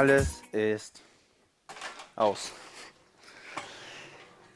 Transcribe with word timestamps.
Alles 0.00 0.40
ist 0.52 1.02
aus. 2.16 2.52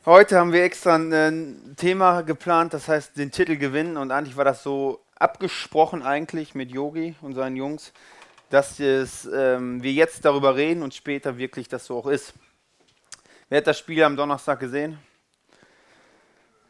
Heute 0.06 0.38
haben 0.38 0.54
wir 0.54 0.64
extra 0.64 0.94
ein 0.94 1.74
Thema 1.76 2.22
geplant, 2.22 2.72
das 2.72 2.88
heißt 2.88 3.18
den 3.18 3.30
Titel 3.30 3.56
gewinnen. 3.56 3.98
Und 3.98 4.10
eigentlich 4.10 4.38
war 4.38 4.46
das 4.46 4.62
so 4.62 5.04
abgesprochen 5.16 6.02
eigentlich 6.02 6.54
mit 6.54 6.70
Yogi 6.70 7.14
und 7.20 7.34
seinen 7.34 7.56
Jungs, 7.56 7.92
dass 8.48 8.80
es, 8.80 9.28
ähm, 9.34 9.82
wir 9.82 9.92
jetzt 9.92 10.24
darüber 10.24 10.56
reden 10.56 10.82
und 10.82 10.94
später 10.94 11.36
wirklich 11.36 11.68
das 11.68 11.84
so 11.84 11.98
auch 11.98 12.06
ist. 12.06 12.32
Wer 13.50 13.58
hat 13.58 13.66
das 13.66 13.78
Spiel 13.78 14.02
am 14.02 14.16
Donnerstag 14.16 14.60
gesehen? 14.60 14.96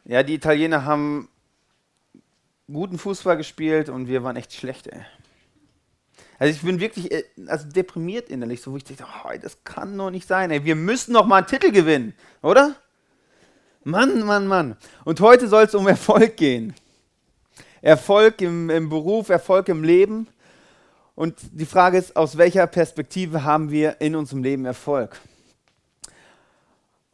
Ja, 0.03 0.21
die 0.21 0.33
Italiener 0.33 0.83
haben 0.83 1.29
guten 2.67 2.97
Fußball 2.97 3.37
gespielt 3.37 3.87
und 3.87 4.09
wir 4.09 4.21
waren 4.25 4.35
echt 4.35 4.51
schlecht, 4.51 4.87
ey. 4.87 5.05
Also 6.37 6.53
ich 6.53 6.61
bin 6.61 6.79
wirklich 6.79 7.11
äh, 7.11 7.23
also 7.47 7.67
deprimiert 7.67 8.29
innerlich, 8.29 8.61
so 8.61 8.71
wo 8.71 8.77
ich 8.77 8.83
dachte, 8.83 9.05
oh, 9.05 9.29
das 9.41 9.63
kann 9.63 9.97
doch 9.97 10.11
nicht 10.11 10.27
sein. 10.27 10.51
Ey. 10.51 10.63
Wir 10.65 10.75
müssen 10.75 11.13
noch 11.13 11.25
mal 11.25 11.37
einen 11.37 11.47
Titel 11.47 11.71
gewinnen, 11.71 12.13
oder? 12.41 12.75
Mann, 13.83 14.23
Mann, 14.23 14.47
Mann. 14.47 14.77
Und 15.03 15.21
heute 15.21 15.47
soll 15.47 15.63
es 15.63 15.75
um 15.75 15.87
Erfolg 15.87 16.37
gehen. 16.37 16.73
Erfolg 17.81 18.41
im, 18.41 18.69
im 18.71 18.89
Beruf, 18.89 19.29
Erfolg 19.29 19.69
im 19.69 19.83
Leben. 19.83 20.27
Und 21.13 21.37
die 21.51 21.67
Frage 21.67 21.97
ist, 21.97 22.15
aus 22.15 22.37
welcher 22.37 22.67
Perspektive 22.67 23.43
haben 23.43 23.69
wir 23.69 24.01
in 24.01 24.15
unserem 24.15 24.43
Leben 24.43 24.65
Erfolg? 24.65 25.19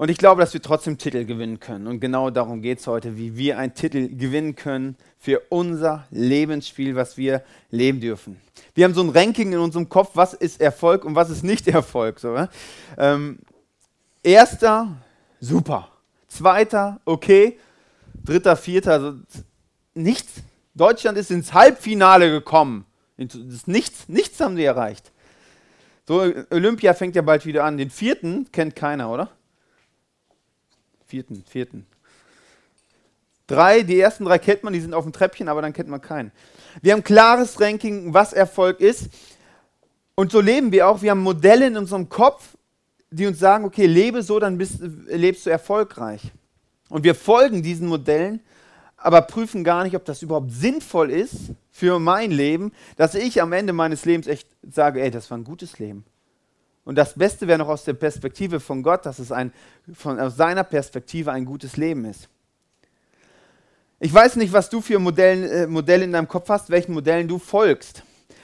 Und 0.01 0.09
ich 0.09 0.17
glaube, 0.17 0.41
dass 0.41 0.51
wir 0.51 0.63
trotzdem 0.63 0.97
Titel 0.97 1.25
gewinnen 1.25 1.59
können. 1.59 1.85
Und 1.85 1.99
genau 1.99 2.31
darum 2.31 2.63
geht 2.63 2.79
es 2.79 2.87
heute, 2.87 3.17
wie 3.17 3.37
wir 3.37 3.59
einen 3.59 3.75
Titel 3.75 4.09
gewinnen 4.09 4.55
können 4.55 4.95
für 5.19 5.43
unser 5.49 6.07
Lebensspiel, 6.09 6.95
was 6.95 7.17
wir 7.17 7.43
leben 7.69 7.99
dürfen. 7.99 8.41
Wir 8.73 8.85
haben 8.85 8.95
so 8.95 9.03
ein 9.03 9.11
Ranking 9.11 9.53
in 9.53 9.59
unserem 9.59 9.89
Kopf, 9.89 10.13
was 10.15 10.33
ist 10.33 10.59
Erfolg 10.59 11.05
und 11.05 11.13
was 11.13 11.29
ist 11.29 11.43
nicht 11.43 11.67
Erfolg. 11.67 12.19
So, 12.19 12.35
ähm, 12.97 13.37
erster, 14.23 14.97
super. 15.39 15.89
Zweiter, 16.27 16.99
okay. 17.05 17.59
Dritter, 18.25 18.55
vierter, 18.55 18.93
also 18.93 19.13
nichts. 19.93 20.41
Deutschland 20.73 21.15
ist 21.15 21.29
ins 21.29 21.53
Halbfinale 21.53 22.31
gekommen. 22.31 22.85
Nichts, 23.67 24.09
nichts 24.09 24.39
haben 24.39 24.55
sie 24.55 24.63
erreicht. 24.63 25.11
So, 26.07 26.23
Olympia 26.49 26.95
fängt 26.95 27.15
ja 27.15 27.21
bald 27.21 27.45
wieder 27.45 27.65
an. 27.65 27.77
Den 27.77 27.91
vierten 27.91 28.51
kennt 28.51 28.75
keiner, 28.75 29.11
oder? 29.11 29.29
Vierten, 31.11 31.43
vierten. 31.45 31.85
Drei, 33.45 33.83
die 33.83 33.99
ersten 33.99 34.23
drei 34.23 34.39
kennt 34.39 34.63
man, 34.63 34.71
die 34.71 34.79
sind 34.79 34.93
auf 34.93 35.03
dem 35.03 35.11
Treppchen, 35.11 35.49
aber 35.49 35.61
dann 35.61 35.73
kennt 35.73 35.89
man 35.89 35.99
keinen. 35.99 36.31
Wir 36.81 36.93
haben 36.93 37.03
klares 37.03 37.59
Ranking, 37.59 38.13
was 38.13 38.31
Erfolg 38.31 38.79
ist. 38.79 39.09
Und 40.15 40.31
so 40.31 40.39
leben 40.39 40.71
wir 40.71 40.87
auch. 40.87 41.01
Wir 41.01 41.11
haben 41.11 41.19
Modelle 41.19 41.67
in 41.67 41.75
unserem 41.75 42.07
Kopf, 42.07 42.55
die 43.09 43.27
uns 43.27 43.39
sagen, 43.39 43.65
okay, 43.65 43.87
lebe 43.87 44.23
so, 44.23 44.39
dann 44.39 44.57
bist, 44.57 44.79
lebst 44.79 45.45
du 45.45 45.49
erfolgreich. 45.49 46.31
Und 46.87 47.03
wir 47.03 47.13
folgen 47.13 47.61
diesen 47.61 47.89
Modellen, 47.89 48.39
aber 48.95 49.21
prüfen 49.23 49.65
gar 49.65 49.83
nicht, 49.83 49.97
ob 49.97 50.05
das 50.05 50.21
überhaupt 50.21 50.53
sinnvoll 50.53 51.11
ist 51.11 51.51
für 51.71 51.99
mein 51.99 52.31
Leben, 52.31 52.71
dass 52.95 53.15
ich 53.15 53.41
am 53.41 53.51
Ende 53.51 53.73
meines 53.73 54.05
Lebens 54.05 54.27
echt 54.27 54.47
sage, 54.61 55.01
ey, 55.01 55.11
das 55.11 55.29
war 55.29 55.37
ein 55.37 55.43
gutes 55.43 55.77
Leben. 55.77 56.05
Und 56.83 56.95
das 56.95 57.13
Beste 57.13 57.47
wäre 57.47 57.59
noch 57.59 57.67
aus 57.67 57.83
der 57.83 57.93
Perspektive 57.93 58.59
von 58.59 58.81
Gott, 58.81 59.05
dass 59.05 59.19
es 59.19 59.31
ein, 59.31 59.53
von, 59.93 60.19
aus 60.19 60.35
seiner 60.35 60.63
Perspektive 60.63 61.31
ein 61.31 61.45
gutes 61.45 61.77
Leben 61.77 62.05
ist. 62.05 62.27
Ich 63.99 64.13
weiß 64.13 64.35
nicht, 64.37 64.51
was 64.51 64.69
du 64.69 64.81
für 64.81 64.97
Modellen, 64.97 65.43
äh, 65.43 65.67
Modelle 65.67 66.03
in 66.03 66.11
deinem 66.11 66.27
Kopf 66.27 66.49
hast, 66.49 66.69
welchen 66.71 66.93
Modellen 66.93 67.27
du 67.27 67.37
folgst. 67.37 68.03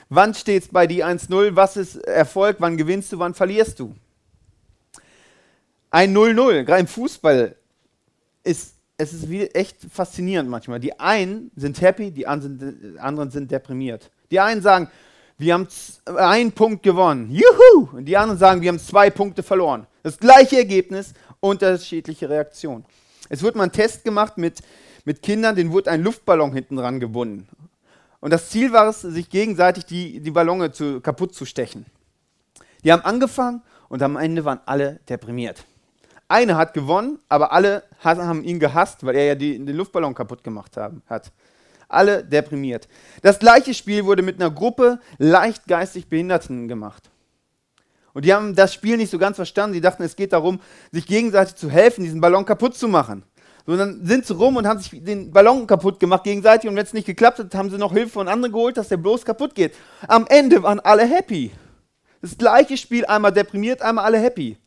Wann 0.10 0.34
steht 0.34 0.64
es 0.64 0.70
bei 0.70 0.86
dir 0.86 1.08
1-0? 1.08 1.56
Was 1.56 1.78
ist 1.78 1.96
Erfolg? 1.98 2.58
Wann 2.60 2.78
gewinnst 2.78 3.12
du? 3.12 3.20
Wann 3.20 3.34
verlierst 3.34 3.80
du? 3.80 3.96
Ein 5.90 6.16
0-0, 6.16 6.64
gerade 6.64 6.82
im 6.82 6.88
Fußball, 6.88 7.56
ist 8.44 8.78
es 8.98 9.14
ist 9.14 9.56
echt 9.56 9.78
faszinierend 9.92 10.50
manchmal. 10.50 10.80
Die 10.80 11.00
einen 11.00 11.52
sind 11.56 11.80
happy, 11.82 12.12
die 12.12 12.26
anderen 12.26 13.30
sind 13.30 13.52
deprimiert. 13.52 14.10
Die 14.32 14.40
einen 14.40 14.62
sagen, 14.62 14.90
wir 15.38 15.54
haben 15.54 15.68
einen 16.06 16.52
Punkt 16.52 16.84
gewonnen. 16.84 17.30
Juhu! 17.30 17.90
Und 17.94 18.06
die 18.06 18.18
anderen 18.18 18.40
sagen, 18.40 18.62
wir 18.62 18.70
haben 18.70 18.80
zwei 18.80 19.10
Punkte 19.10 19.44
verloren. 19.44 19.86
Das 20.02 20.18
gleiche 20.18 20.58
Ergebnis, 20.58 21.14
unterschiedliche 21.40 22.30
Reaktionen. 22.30 22.86
Es 23.30 23.44
wurde 23.44 23.58
mal 23.58 23.66
ein 23.66 23.72
Test 23.72 24.04
gemacht 24.04 24.38
mit, 24.38 24.62
mit 25.06 25.22
Kindern, 25.22 25.56
denen 25.56 25.72
wurde 25.72 25.92
ein 25.92 26.02
Luftballon 26.02 26.54
hinten 26.54 26.78
dran 26.78 27.00
gebunden. 27.00 27.48
Und 28.20 28.32
das 28.32 28.50
Ziel 28.50 28.74
war 28.74 28.88
es, 28.88 29.02
sich 29.02 29.30
gegenseitig 29.30 29.86
die, 29.86 30.20
die 30.22 30.32
Ballone 30.32 30.72
zu, 30.72 31.02
kaputt 31.02 31.36
zu 31.36 31.46
stechen. 31.46 31.86
Die 32.84 32.92
haben 32.92 33.04
angefangen 33.04 33.62
und 33.90 34.02
am 34.02 34.18
Ende 34.18 34.44
waren 34.44 34.60
alle 34.66 35.00
deprimiert. 35.08 35.66
Einer 36.30 36.58
hat 36.58 36.74
gewonnen, 36.74 37.20
aber 37.30 37.52
alle 37.52 37.84
haben 38.04 38.44
ihn 38.44 38.60
gehasst, 38.60 39.06
weil 39.06 39.16
er 39.16 39.26
ja 39.26 39.36
die, 39.36 39.64
den 39.64 39.76
Luftballon 39.76 40.14
kaputt 40.14 40.44
gemacht 40.44 40.78
haben, 40.78 41.04
hat 41.08 41.32
alle 41.88 42.24
deprimiert. 42.24 42.88
Das 43.22 43.40
gleiche 43.40 43.74
Spiel 43.74 44.06
wurde 44.06 44.24
mit 44.24 44.40
einer 44.40 44.52
Gruppe 44.52 45.00
leicht 45.18 45.68
geistig 45.68 46.08
Behinderten 46.08 46.68
gemacht. 46.68 47.10
Und 48.14 48.26
die 48.26 48.34
haben 48.34 48.56
das 48.56 48.74
Spiel 48.74 48.98
nicht 48.98 49.12
so 49.12 49.20
ganz 49.20 49.36
verstanden. 49.36 49.76
Sie 49.76 49.82
dachten, 49.82 50.02
es 50.04 50.16
geht 50.16 50.34
darum, 50.34 50.60
sich 50.92 51.06
gegenseitig 51.06 51.56
zu 51.56 51.70
helfen, 51.70 52.04
diesen 52.04 52.20
Ballon 52.20 52.46
kaputt 52.46 52.76
zu 52.76 52.88
machen. 52.88 53.24
So, 53.68 53.76
dann 53.78 54.06
sind 54.06 54.26
sie 54.26 54.34
rum 54.34 54.56
und 54.56 54.66
haben 54.66 54.80
sich 54.80 55.04
den 55.04 55.32
Ballon 55.32 55.68
kaputt 55.68 56.00
gemacht 56.00 56.24
gegenseitig. 56.24 56.70
Und 56.70 56.76
wenn 56.76 56.84
es 56.84 56.94
nicht 56.94 57.06
geklappt 57.06 57.40
hat, 57.40 57.54
haben 57.54 57.70
sie 57.70 57.78
noch 57.78 57.94
Hilfe 57.94 58.14
von 58.14 58.28
anderen 58.28 58.54
geholt, 58.54 58.78
dass 58.78 58.88
der 58.88 58.98
bloß 58.98 59.24
kaputt 59.24 59.54
geht. 59.54 59.76
Am 60.08 60.26
Ende 60.28 60.64
waren 60.64 60.80
alle 60.80 61.06
happy. 61.06 61.52
Das 62.22 62.38
gleiche 62.38 62.78
Spiel, 62.78 63.06
einmal 63.06 63.32
deprimiert, 63.32 63.82
einmal 63.82 64.06
alle 64.06 64.18
happy. 64.18 64.58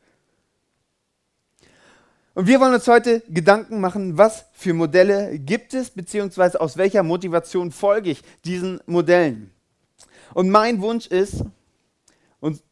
Und 2.41 2.47
wir 2.47 2.59
wollen 2.59 2.73
uns 2.73 2.89
heute 2.89 3.23
Gedanken 3.29 3.83
machen, 3.83 4.17
was 4.17 4.47
für 4.55 4.73
Modelle 4.73 5.39
gibt 5.39 5.75
es, 5.75 5.91
beziehungsweise 5.91 6.59
aus 6.59 6.79
welcher 6.79 7.03
Motivation 7.03 7.71
folge 7.71 8.13
ich 8.13 8.23
diesen 8.47 8.81
Modellen. 8.87 9.51
Und 10.33 10.49
mein 10.49 10.81
Wunsch 10.81 11.07
ist, 11.07 11.45
und 12.41 12.63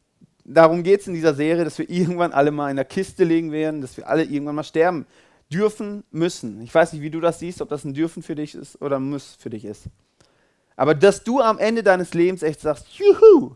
darum 0.42 0.82
geht 0.84 1.02
es 1.02 1.06
in 1.06 1.12
dieser 1.12 1.34
Serie, 1.34 1.64
dass 1.64 1.78
wir 1.78 1.90
irgendwann 1.90 2.32
alle 2.32 2.50
mal 2.50 2.70
in 2.70 2.76
der 2.76 2.86
Kiste 2.86 3.24
legen 3.24 3.52
werden, 3.52 3.82
dass 3.82 3.98
wir 3.98 4.08
alle 4.08 4.24
irgendwann 4.24 4.54
mal 4.54 4.64
sterben 4.64 5.04
dürfen, 5.52 6.02
müssen. 6.10 6.62
Ich 6.62 6.74
weiß 6.74 6.94
nicht, 6.94 7.02
wie 7.02 7.10
du 7.10 7.20
das 7.20 7.38
siehst, 7.38 7.60
ob 7.60 7.68
das 7.68 7.84
ein 7.84 7.92
Dürfen 7.92 8.22
für 8.22 8.36
dich 8.36 8.54
ist 8.54 8.80
oder 8.80 8.96
ein 8.96 9.10
Muss 9.10 9.36
für 9.38 9.50
dich 9.50 9.66
ist. 9.66 9.82
Aber 10.76 10.94
dass 10.94 11.24
du 11.24 11.42
am 11.42 11.58
Ende 11.58 11.82
deines 11.82 12.14
Lebens 12.14 12.42
echt 12.42 12.62
sagst, 12.62 12.86
juhu, 12.94 13.54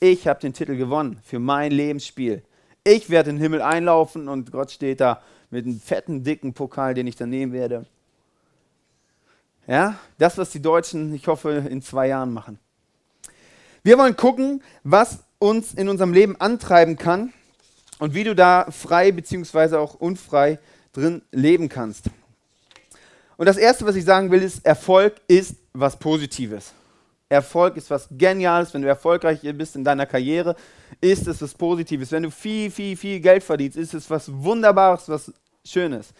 ich 0.00 0.26
habe 0.26 0.40
den 0.40 0.54
Titel 0.54 0.78
gewonnen 0.78 1.20
für 1.22 1.38
mein 1.38 1.70
Lebensspiel. 1.70 2.44
Ich 2.82 3.10
werde 3.10 3.28
in 3.28 3.36
den 3.36 3.42
Himmel 3.42 3.60
einlaufen 3.60 4.26
und 4.26 4.52
Gott 4.52 4.70
steht 4.70 5.02
da 5.02 5.20
mit 5.50 5.66
einem 5.66 5.80
fetten, 5.80 6.22
dicken 6.22 6.54
Pokal, 6.54 6.94
den 6.94 7.06
ich 7.06 7.16
dann 7.16 7.30
nehmen 7.30 7.52
werde. 7.52 7.86
Ja, 9.66 9.98
das, 10.18 10.38
was 10.38 10.50
die 10.50 10.62
Deutschen, 10.62 11.14
ich 11.14 11.26
hoffe, 11.26 11.64
in 11.68 11.82
zwei 11.82 12.08
Jahren 12.08 12.32
machen. 12.32 12.58
Wir 13.82 13.98
wollen 13.98 14.16
gucken, 14.16 14.62
was 14.84 15.20
uns 15.38 15.74
in 15.74 15.88
unserem 15.88 16.12
Leben 16.12 16.40
antreiben 16.40 16.96
kann 16.96 17.32
und 17.98 18.14
wie 18.14 18.24
du 18.24 18.34
da 18.34 18.70
frei 18.70 19.12
bzw. 19.12 19.76
auch 19.76 19.94
unfrei 19.94 20.58
drin 20.92 21.22
leben 21.30 21.68
kannst. 21.68 22.06
Und 23.36 23.46
das 23.46 23.56
Erste, 23.56 23.86
was 23.86 23.96
ich 23.96 24.04
sagen 24.04 24.30
will, 24.30 24.42
ist, 24.42 24.64
Erfolg 24.66 25.20
ist 25.26 25.56
was 25.72 25.96
Positives. 25.96 26.74
Erfolg 27.30 27.76
ist 27.76 27.88
was 27.90 28.08
Geniales. 28.10 28.74
Wenn 28.74 28.82
du 28.82 28.88
erfolgreich 28.88 29.40
bist 29.54 29.76
in 29.76 29.84
deiner 29.84 30.04
Karriere, 30.04 30.56
ist 31.00 31.28
es 31.28 31.40
was 31.40 31.54
Positives. 31.54 32.10
Wenn 32.10 32.24
du 32.24 32.30
viel, 32.30 32.70
viel, 32.70 32.96
viel 32.96 33.20
Geld 33.20 33.44
verdienst, 33.44 33.78
ist 33.78 33.94
es 33.94 34.10
was 34.10 34.30
Wunderbares, 34.30 35.08
was 35.08 35.32
Schönes. 35.64 36.12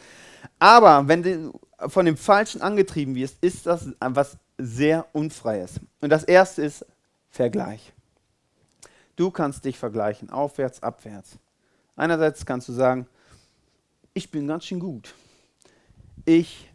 Aber 0.59 1.07
wenn 1.09 1.23
du 1.23 1.61
von 1.89 2.07
dem 2.07 2.17
Falschen 2.17 2.63
angetrieben 2.63 3.17
wirst, 3.17 3.43
ist 3.43 3.67
das 3.67 3.89
was 3.99 4.39
sehr 4.57 5.05
Unfreies. 5.13 5.81
Und 6.01 6.11
das 6.11 6.25
Erste 6.25 6.63
ist 6.63 6.87
Vergleich. 7.29 7.93
Du 9.17 9.31
kannst 9.31 9.65
dich 9.65 9.79
vergleichen, 9.79 10.31
aufwärts, 10.31 10.83
abwärts. 10.83 11.39
Einerseits 11.97 12.47
kannst 12.47 12.69
du 12.69 12.73
sagen, 12.73 13.07
ich 14.15 14.31
bin 14.31 14.47
ganz 14.47 14.65
schön 14.65 14.81
gut. 14.81 15.15
Ich 16.25 16.71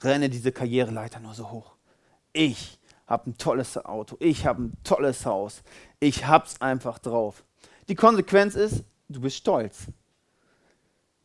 renne 0.00 0.28
diese 0.28 0.52
Karriereleiter 0.52 1.20
nur 1.20 1.34
so 1.34 1.50
hoch. 1.50 1.72
Ich 2.32 2.78
habe 3.06 3.30
ein 3.30 3.38
tolles 3.38 3.76
Auto, 3.84 4.16
ich 4.20 4.46
habe 4.46 4.64
ein 4.64 4.72
tolles 4.84 5.26
Haus, 5.26 5.62
ich 6.00 6.26
hab's 6.26 6.60
einfach 6.60 6.98
drauf. 6.98 7.44
Die 7.88 7.94
Konsequenz 7.94 8.54
ist, 8.54 8.84
du 9.08 9.20
bist 9.20 9.36
stolz. 9.36 9.86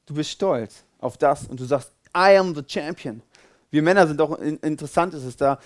Du 0.06 0.13
bist 0.13 0.31
stolz 0.31 0.83
auf 1.00 1.18
das 1.18 1.47
und 1.47 1.59
du 1.59 1.65
sagst, 1.65 1.91
I 2.15 2.38
am 2.38 2.56
the 2.56 2.63
champion. 2.65 3.21
Wir 3.69 3.81
Männer 3.81 4.07
sind 4.07 4.19
auch 4.21 4.38
in, 4.39 4.57
interessant, 4.57 5.13
ist 5.13 5.24
es 5.24 5.35
da. 5.35 5.59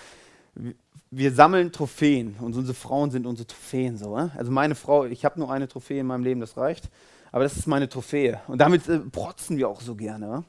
Wir 1.11 1.31
sammeln 1.31 1.71
Trophäen 1.71 2.35
und 2.39 2.55
unsere 2.55 2.73
Frauen 2.73 3.11
sind 3.11 3.25
unsere 3.25 3.47
Trophäen 3.47 3.97
so. 3.97 4.17
Äh? 4.17 4.29
Also 4.35 4.51
meine 4.51 4.75
Frau, 4.75 5.05
ich 5.05 5.23
habe 5.23 5.39
nur 5.39 5.51
eine 5.51 5.67
Trophäe 5.67 5.99
in 5.99 6.07
meinem 6.07 6.23
Leben, 6.23 6.39
das 6.41 6.57
reicht. 6.57 6.89
Aber 7.31 7.43
das 7.43 7.55
ist 7.55 7.67
meine 7.67 7.87
Trophäe 7.87 8.41
und 8.47 8.57
damit 8.57 8.87
äh, 8.89 8.99
protzen 8.99 9.57
wir 9.57 9.69
auch 9.69 9.81
so 9.81 9.95
gerne. 9.95 10.43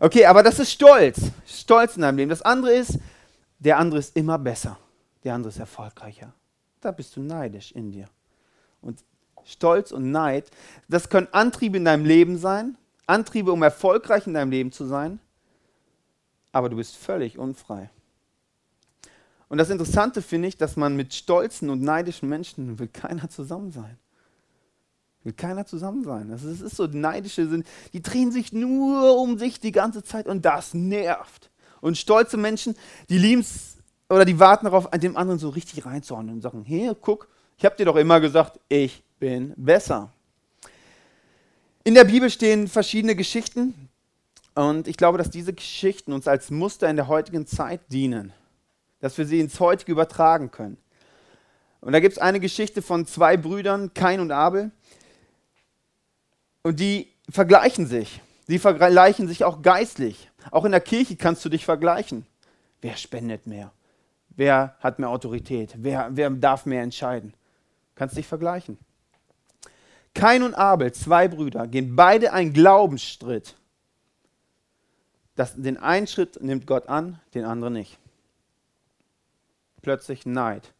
Äh? 0.00 0.04
Okay, 0.04 0.26
aber 0.26 0.42
das 0.42 0.58
ist 0.58 0.70
Stolz. 0.70 1.20
Stolz 1.46 1.96
in 1.96 2.02
deinem 2.02 2.16
Leben. 2.16 2.30
Das 2.30 2.42
andere 2.42 2.72
ist, 2.72 2.98
der 3.58 3.78
andere 3.78 4.00
ist 4.00 4.16
immer 4.16 4.38
besser 4.38 4.78
der 5.24 5.34
andere 5.34 5.50
ist 5.50 5.58
erfolgreicher. 5.58 6.32
Da 6.80 6.90
bist 6.90 7.16
du 7.16 7.22
neidisch 7.22 7.72
in 7.72 7.90
dir. 7.90 8.06
Und 8.80 9.02
Stolz 9.44 9.90
und 9.90 10.10
Neid, 10.10 10.50
das 10.88 11.08
können 11.08 11.28
Antriebe 11.32 11.76
in 11.76 11.84
deinem 11.84 12.04
Leben 12.04 12.38
sein, 12.38 12.76
Antriebe, 13.06 13.52
um 13.52 13.62
erfolgreich 13.62 14.26
in 14.26 14.34
deinem 14.34 14.50
Leben 14.50 14.72
zu 14.72 14.86
sein, 14.86 15.18
aber 16.52 16.68
du 16.68 16.76
bist 16.76 16.96
völlig 16.96 17.38
unfrei. 17.38 17.90
Und 19.48 19.58
das 19.58 19.70
Interessante 19.70 20.22
finde 20.22 20.48
ich, 20.48 20.56
dass 20.56 20.76
man 20.76 20.96
mit 20.96 21.14
stolzen 21.14 21.68
und 21.68 21.82
neidischen 21.82 22.28
Menschen 22.28 22.78
will 22.78 22.88
keiner 22.88 23.28
zusammen 23.28 23.72
sein. 23.72 23.98
Will 25.22 25.32
keiner 25.32 25.66
zusammen 25.66 26.04
sein. 26.04 26.30
Ist, 26.30 26.44
das 26.44 26.60
ist 26.60 26.76
so, 26.76 26.86
neidische 26.86 27.48
sind, 27.48 27.66
die 27.92 28.02
drehen 28.02 28.32
sich 28.32 28.52
nur 28.52 29.20
um 29.20 29.38
sich 29.38 29.60
die 29.60 29.72
ganze 29.72 30.02
Zeit 30.02 30.26
und 30.26 30.44
das 30.44 30.74
nervt. 30.74 31.50
Und 31.80 31.98
stolze 31.98 32.36
Menschen, 32.36 32.74
die 33.08 33.18
lieben 33.18 33.42
es 33.42 33.76
oder 34.08 34.24
die 34.24 34.38
warten 34.38 34.66
darauf, 34.66 34.92
an 34.92 35.00
dem 35.00 35.16
anderen 35.16 35.38
so 35.38 35.48
richtig 35.48 35.86
reinzuhauen 35.86 36.28
und 36.30 36.42
sagen, 36.42 36.64
hier, 36.64 36.94
guck, 36.94 37.28
ich 37.58 37.64
habe 37.64 37.76
dir 37.76 37.86
doch 37.86 37.96
immer 37.96 38.20
gesagt, 38.20 38.58
ich 38.68 39.02
bin 39.18 39.54
besser. 39.56 40.10
In 41.84 41.94
der 41.94 42.04
Bibel 42.04 42.30
stehen 42.30 42.68
verschiedene 42.68 43.14
Geschichten 43.14 43.88
und 44.54 44.88
ich 44.88 44.96
glaube, 44.96 45.18
dass 45.18 45.30
diese 45.30 45.52
Geschichten 45.52 46.12
uns 46.12 46.28
als 46.28 46.50
Muster 46.50 46.88
in 46.88 46.96
der 46.96 47.08
heutigen 47.08 47.46
Zeit 47.46 47.80
dienen, 47.90 48.32
dass 49.00 49.18
wir 49.18 49.26
sie 49.26 49.40
ins 49.40 49.58
heutige 49.60 49.92
übertragen 49.92 50.50
können. 50.50 50.76
Und 51.80 51.92
da 51.92 52.00
gibt 52.00 52.12
es 52.12 52.18
eine 52.18 52.40
Geschichte 52.40 52.80
von 52.80 53.06
zwei 53.06 53.36
Brüdern, 53.36 53.92
Kain 53.92 54.20
und 54.20 54.30
Abel, 54.30 54.70
und 56.62 56.80
die 56.80 57.08
vergleichen 57.28 57.86
sich. 57.86 58.22
Sie 58.46 58.58
vergleichen 58.58 59.28
sich 59.28 59.44
auch 59.44 59.60
geistlich. 59.60 60.30
Auch 60.50 60.64
in 60.64 60.72
der 60.72 60.80
Kirche 60.80 61.16
kannst 61.16 61.44
du 61.44 61.50
dich 61.50 61.64
vergleichen. 61.64 62.26
Wer 62.80 62.96
spendet 62.96 63.46
mehr? 63.46 63.70
Wer 64.36 64.76
hat 64.80 64.98
mehr 64.98 65.10
Autorität? 65.10 65.74
Wer, 65.78 66.08
wer 66.12 66.30
darf 66.30 66.66
mehr 66.66 66.82
entscheiden? 66.82 67.34
Kannst 67.94 68.16
dich 68.16 68.26
vergleichen. 68.26 68.78
Kain 70.14 70.42
und 70.42 70.54
Abel, 70.54 70.92
zwei 70.92 71.28
Brüder, 71.28 71.66
gehen 71.66 71.96
beide 71.96 72.32
einen 72.32 72.52
Glaubensschritt. 72.52 73.56
Das, 75.34 75.54
den 75.54 75.76
einen 75.76 76.06
Schritt 76.06 76.40
nimmt 76.42 76.66
Gott 76.66 76.88
an, 76.88 77.20
den 77.34 77.44
anderen 77.44 77.74
nicht. 77.74 77.98
Plötzlich 79.82 80.24
Neid. 80.24 80.72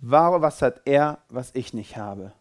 Warum, 0.00 0.42
was 0.42 0.62
hat 0.62 0.82
er, 0.84 1.18
was 1.28 1.54
ich 1.54 1.72
nicht 1.72 1.96
habe? 1.96 2.32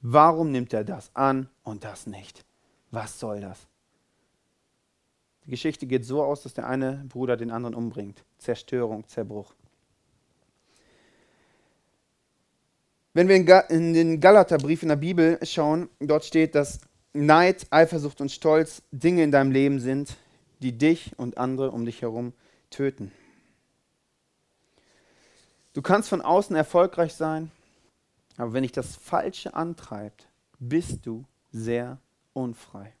Warum 0.00 0.50
nimmt 0.50 0.72
er 0.72 0.84
das 0.84 1.14
an 1.14 1.48
und 1.62 1.84
das 1.84 2.06
nicht? 2.06 2.44
Was 2.90 3.20
soll 3.20 3.40
das? 3.40 3.66
Die 5.44 5.50
Geschichte 5.50 5.86
geht 5.86 6.04
so 6.04 6.22
aus, 6.22 6.42
dass 6.42 6.54
der 6.54 6.66
eine 6.66 7.04
Bruder 7.08 7.36
den 7.36 7.50
anderen 7.50 7.74
umbringt. 7.74 8.24
Zerstörung, 8.38 9.06
Zerbruch. 9.06 9.54
Wenn 13.18 13.26
wir 13.26 13.68
in 13.70 13.94
den 13.94 14.20
Galaterbrief 14.20 14.84
in 14.84 14.90
der 14.90 14.94
Bibel 14.94 15.40
schauen, 15.42 15.88
dort 15.98 16.24
steht, 16.24 16.54
dass 16.54 16.78
Neid, 17.12 17.66
Eifersucht 17.70 18.20
und 18.20 18.30
Stolz 18.30 18.82
Dinge 18.92 19.24
in 19.24 19.32
deinem 19.32 19.50
Leben 19.50 19.80
sind, 19.80 20.16
die 20.60 20.78
dich 20.78 21.18
und 21.18 21.36
andere 21.36 21.72
um 21.72 21.84
dich 21.84 22.00
herum 22.00 22.32
töten. 22.70 23.10
Du 25.72 25.82
kannst 25.82 26.08
von 26.08 26.20
außen 26.20 26.54
erfolgreich 26.54 27.12
sein, 27.12 27.50
aber 28.36 28.52
wenn 28.52 28.62
dich 28.62 28.70
das 28.70 28.94
Falsche 28.94 29.52
antreibt, 29.52 30.28
bist 30.60 31.04
du 31.04 31.24
sehr 31.50 31.98
unfrei. 32.34 32.92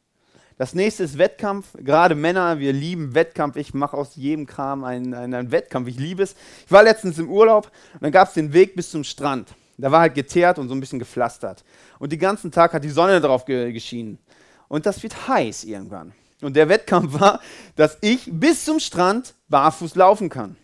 Das 0.56 0.74
nächste 0.74 1.04
ist 1.04 1.18
Wettkampf. 1.18 1.76
Gerade 1.78 2.16
Männer, 2.16 2.58
wir 2.58 2.72
lieben 2.72 3.14
Wettkampf. 3.14 3.54
Ich 3.54 3.72
mache 3.72 3.96
aus 3.96 4.16
jedem 4.16 4.46
Kram 4.46 4.82
einen, 4.82 5.14
einen, 5.14 5.34
einen, 5.34 5.52
Wettkampf. 5.52 5.86
Ich 5.86 6.00
liebe 6.00 6.24
es. 6.24 6.34
Ich 6.66 6.72
war 6.72 6.82
letztens 6.82 7.20
im 7.20 7.30
Urlaub 7.30 7.70
und 7.94 8.02
dann 8.02 8.10
gab 8.10 8.26
es 8.26 8.34
den 8.34 8.52
Weg 8.52 8.74
bis 8.74 8.90
zum 8.90 9.04
Strand. 9.04 9.54
Da 9.78 9.92
war 9.92 10.00
halt 10.00 10.14
geteert 10.14 10.58
und 10.58 10.68
so 10.68 10.74
ein 10.74 10.80
bisschen 10.80 10.98
gepflastert. 10.98 11.64
Und 12.00 12.10
den 12.10 12.18
ganzen 12.18 12.50
Tag 12.50 12.72
hat 12.72 12.82
die 12.82 12.90
Sonne 12.90 13.20
drauf 13.20 13.44
ge 13.44 13.72
geschienen. 13.72 14.18
Und 14.66 14.84
das 14.86 15.02
wird 15.02 15.28
heiß 15.28 15.64
irgendwann. 15.64 16.12
Und 16.42 16.56
der 16.56 16.68
Wettkampf 16.68 17.12
war, 17.20 17.40
dass 17.76 17.96
ich 18.00 18.28
bis 18.30 18.64
zum 18.64 18.80
Strand 18.80 19.34
barfuß 19.48 19.94
laufen 19.94 20.28
kann. 20.28 20.56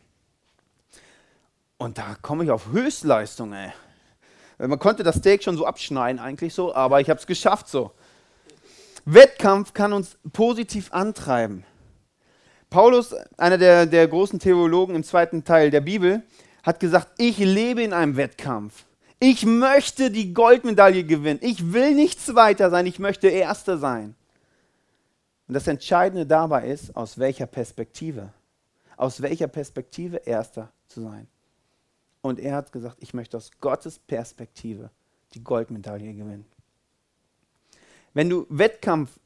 Und 1.79 1.99
da 1.99 2.17
komme 2.23 2.45
ich 2.45 2.51
auf 2.51 2.73
Höchstleistung, 2.73 3.53
ey. 3.53 3.73
Man 4.59 4.79
konnte 4.79 5.03
das 5.03 5.17
Steak 5.17 5.43
schon 5.43 5.57
so 5.57 5.67
abschneiden, 5.67 6.21
eigentlich 6.21 6.55
so, 6.55 6.75
aber 6.75 7.01
ich 7.01 7.11
habe 7.11 7.19
es 7.19 7.27
geschafft 7.27 7.69
so. 7.69 7.93
Wettkampf 9.05 9.75
kann 9.75 9.93
uns 9.93 10.17
positiv 10.33 10.93
antreiben. 10.93 11.65
Paulus, 12.71 13.15
einer 13.37 13.59
der, 13.59 13.87
der 13.87 14.09
großen 14.09 14.39
Theologen 14.39 14.95
im 14.95 15.05
zweiten 15.05 15.45
Teil 15.45 15.71
der 15.71 15.81
Bibel, 15.81 16.23
hat 16.63 16.81
gesagt, 16.81 17.09
ich 17.19 17.39
lebe 17.39 17.83
in 17.83 17.93
einem 17.93 18.17
Wettkampf. 18.17 18.85
Ich 19.27 19.47
möchte 19.47 20.11
die 20.11 20.35
Goldmedaille 20.35 21.03
gewinnen. 21.03 21.39
Ich 21.41 21.73
will 21.73 21.95
nicht 21.95 22.21
Zweiter 22.21 22.69
sein, 22.69 22.85
ich 22.85 22.99
möchte 22.99 23.29
Erster 23.29 23.79
sein. 23.79 24.15
Und 25.49 25.55
das 25.55 25.67
Entscheidende 25.67 26.27
dabei 26.27 26.69
ist, 26.69 26.95
aus 26.95 27.17
welcher 27.17 27.47
Perspektive. 27.47 28.35
Aus 28.99 29.23
welcher 29.23 29.49
Perspektive 29.49 30.19
Erster 30.19 30.71
zu 30.89 31.01
sein. 31.01 31.27
Und 32.21 32.39
er 32.39 32.55
hat 32.55 32.71
gesagt, 32.71 32.99
ich 33.01 33.15
möchte 33.15 33.39
aus 33.39 33.51
Gottes 33.63 33.99
Perspektive 33.99 34.91
die 35.33 35.43
Goldmedaille 35.43 36.13
gewinnen. 36.13 36.45
Wenn 38.13 38.29
du 38.29 38.45
Wettkampf 38.51 39.19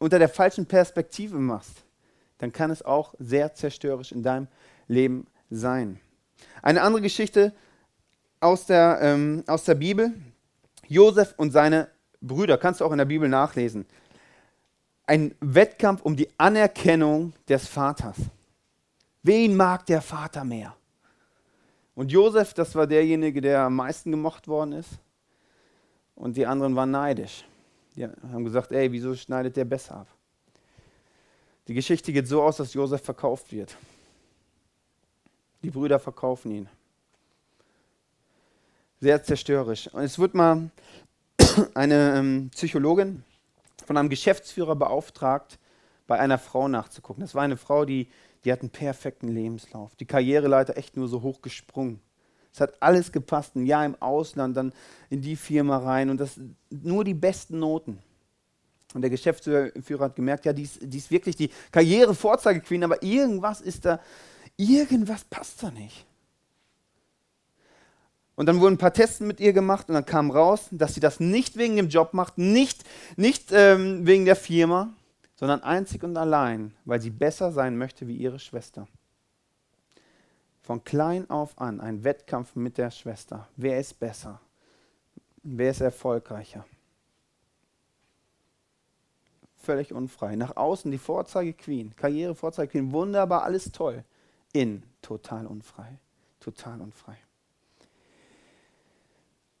unter 0.00 0.18
der 0.18 0.30
falschen 0.30 0.66
Perspektive 0.66 1.36
machst, 1.36 1.84
dann 2.38 2.52
kann 2.52 2.72
es 2.72 2.82
auch 2.82 3.14
sehr 3.20 3.54
zerstörerisch 3.54 4.10
in 4.10 4.24
deinem 4.24 4.48
Leben 4.88 5.28
sein. 5.48 6.00
Eine 6.60 6.82
andere 6.82 7.02
Geschichte 7.02 7.52
aus 8.42 8.66
der, 8.66 8.98
ähm, 9.00 9.44
aus 9.46 9.64
der 9.64 9.76
Bibel, 9.76 10.12
Josef 10.88 11.34
und 11.36 11.52
seine 11.52 11.88
Brüder, 12.20 12.58
kannst 12.58 12.80
du 12.80 12.84
auch 12.84 12.92
in 12.92 12.98
der 12.98 13.04
Bibel 13.04 13.28
nachlesen. 13.28 13.86
Ein 15.06 15.34
Wettkampf 15.40 16.02
um 16.02 16.16
die 16.16 16.28
Anerkennung 16.38 17.32
des 17.48 17.68
Vaters. 17.68 18.16
Wen 19.22 19.56
mag 19.56 19.86
der 19.86 20.02
Vater 20.02 20.44
mehr? 20.44 20.74
Und 21.94 22.10
Josef, 22.10 22.54
das 22.54 22.74
war 22.74 22.86
derjenige, 22.86 23.40
der 23.40 23.60
am 23.62 23.76
meisten 23.76 24.10
gemocht 24.10 24.48
worden 24.48 24.72
ist. 24.72 24.90
Und 26.14 26.36
die 26.36 26.46
anderen 26.46 26.74
waren 26.74 26.90
neidisch. 26.90 27.44
Die 27.94 28.04
haben 28.04 28.44
gesagt, 28.44 28.72
ey, 28.72 28.90
wieso 28.90 29.14
schneidet 29.14 29.56
der 29.56 29.64
besser 29.64 29.96
ab? 29.96 30.08
Die 31.68 31.74
Geschichte 31.74 32.12
geht 32.12 32.26
so 32.26 32.42
aus, 32.42 32.56
dass 32.56 32.74
Josef 32.74 33.02
verkauft 33.02 33.52
wird. 33.52 33.76
Die 35.62 35.70
Brüder 35.70 36.00
verkaufen 36.00 36.50
ihn. 36.50 36.68
Sehr 39.02 39.22
zerstörerisch. 39.22 39.88
Und 39.92 40.02
es 40.02 40.18
wird 40.18 40.34
mal 40.34 40.70
eine 41.74 42.16
ähm, 42.16 42.50
Psychologin 42.54 43.22
von 43.84 43.98
einem 43.98 44.08
Geschäftsführer 44.08 44.76
beauftragt, 44.76 45.58
bei 46.06 46.18
einer 46.18 46.38
Frau 46.38 46.68
nachzugucken. 46.68 47.20
Das 47.20 47.34
war 47.34 47.42
eine 47.42 47.58
Frau, 47.58 47.84
die 47.84 48.08
die 48.44 48.52
hat 48.52 48.60
einen 48.60 48.70
perfekten 48.70 49.28
Lebenslauf. 49.28 49.94
Die 49.96 50.06
Karriereleiter 50.06 50.76
echt 50.76 50.96
nur 50.96 51.08
so 51.08 51.22
hoch 51.22 51.42
gesprungen. 51.42 52.00
Es 52.52 52.60
hat 52.60 52.74
alles 52.82 53.12
gepasst. 53.12 53.56
Ein 53.56 53.66
Jahr 53.66 53.86
im 53.86 54.00
Ausland, 54.00 54.56
dann 54.56 54.72
in 55.10 55.22
die 55.22 55.36
Firma 55.36 55.78
rein 55.78 56.10
und 56.10 56.18
das 56.18 56.38
nur 56.70 57.04
die 57.04 57.14
besten 57.14 57.58
Noten. 57.58 57.98
Und 58.94 59.00
der 59.00 59.10
Geschäftsführer 59.10 60.04
hat 60.04 60.16
gemerkt, 60.16 60.44
ja, 60.44 60.52
die 60.52 60.64
ist, 60.64 60.78
die 60.82 60.98
ist 60.98 61.10
wirklich 61.10 61.36
die 61.36 61.50
Karriere-Vorzeigequeen, 61.70 62.84
aber 62.84 63.02
irgendwas 63.02 63.62
ist 63.62 63.86
da, 63.86 64.00
irgendwas 64.56 65.24
passt 65.24 65.62
da 65.62 65.70
nicht. 65.70 66.04
Und 68.34 68.46
dann 68.46 68.60
wurden 68.60 68.74
ein 68.74 68.78
paar 68.78 68.94
Tests 68.94 69.20
mit 69.20 69.40
ihr 69.40 69.52
gemacht 69.52 69.88
und 69.88 69.94
dann 69.94 70.06
kam 70.06 70.30
raus, 70.30 70.68
dass 70.70 70.94
sie 70.94 71.00
das 71.00 71.20
nicht 71.20 71.56
wegen 71.56 71.76
dem 71.76 71.88
Job 71.88 72.14
macht, 72.14 72.38
nicht, 72.38 72.84
nicht 73.16 73.52
ähm, 73.52 74.06
wegen 74.06 74.24
der 74.24 74.36
Firma, 74.36 74.92
sondern 75.36 75.62
einzig 75.62 76.02
und 76.02 76.16
allein, 76.16 76.74
weil 76.84 77.00
sie 77.00 77.10
besser 77.10 77.52
sein 77.52 77.76
möchte 77.76 78.06
wie 78.06 78.16
ihre 78.16 78.38
Schwester. 78.38 78.88
Von 80.62 80.84
klein 80.84 81.28
auf 81.28 81.60
an 81.60 81.80
ein 81.80 82.04
Wettkampf 82.04 82.54
mit 82.54 82.78
der 82.78 82.90
Schwester. 82.90 83.48
Wer 83.56 83.80
ist 83.80 83.98
besser? 83.98 84.40
Wer 85.42 85.72
ist 85.72 85.80
erfolgreicher? 85.80 86.64
Völlig 89.56 89.92
unfrei. 89.92 90.36
Nach 90.36 90.56
außen 90.56 90.90
die 90.90 90.98
Vorzeige-Queen, 90.98 91.94
Karriere-Vorzeige-Queen, 91.96 92.92
wunderbar, 92.92 93.42
alles 93.42 93.70
toll. 93.72 94.04
In 94.52 94.82
total 95.02 95.46
unfrei. 95.46 95.98
Total 96.40 96.80
unfrei. 96.80 97.16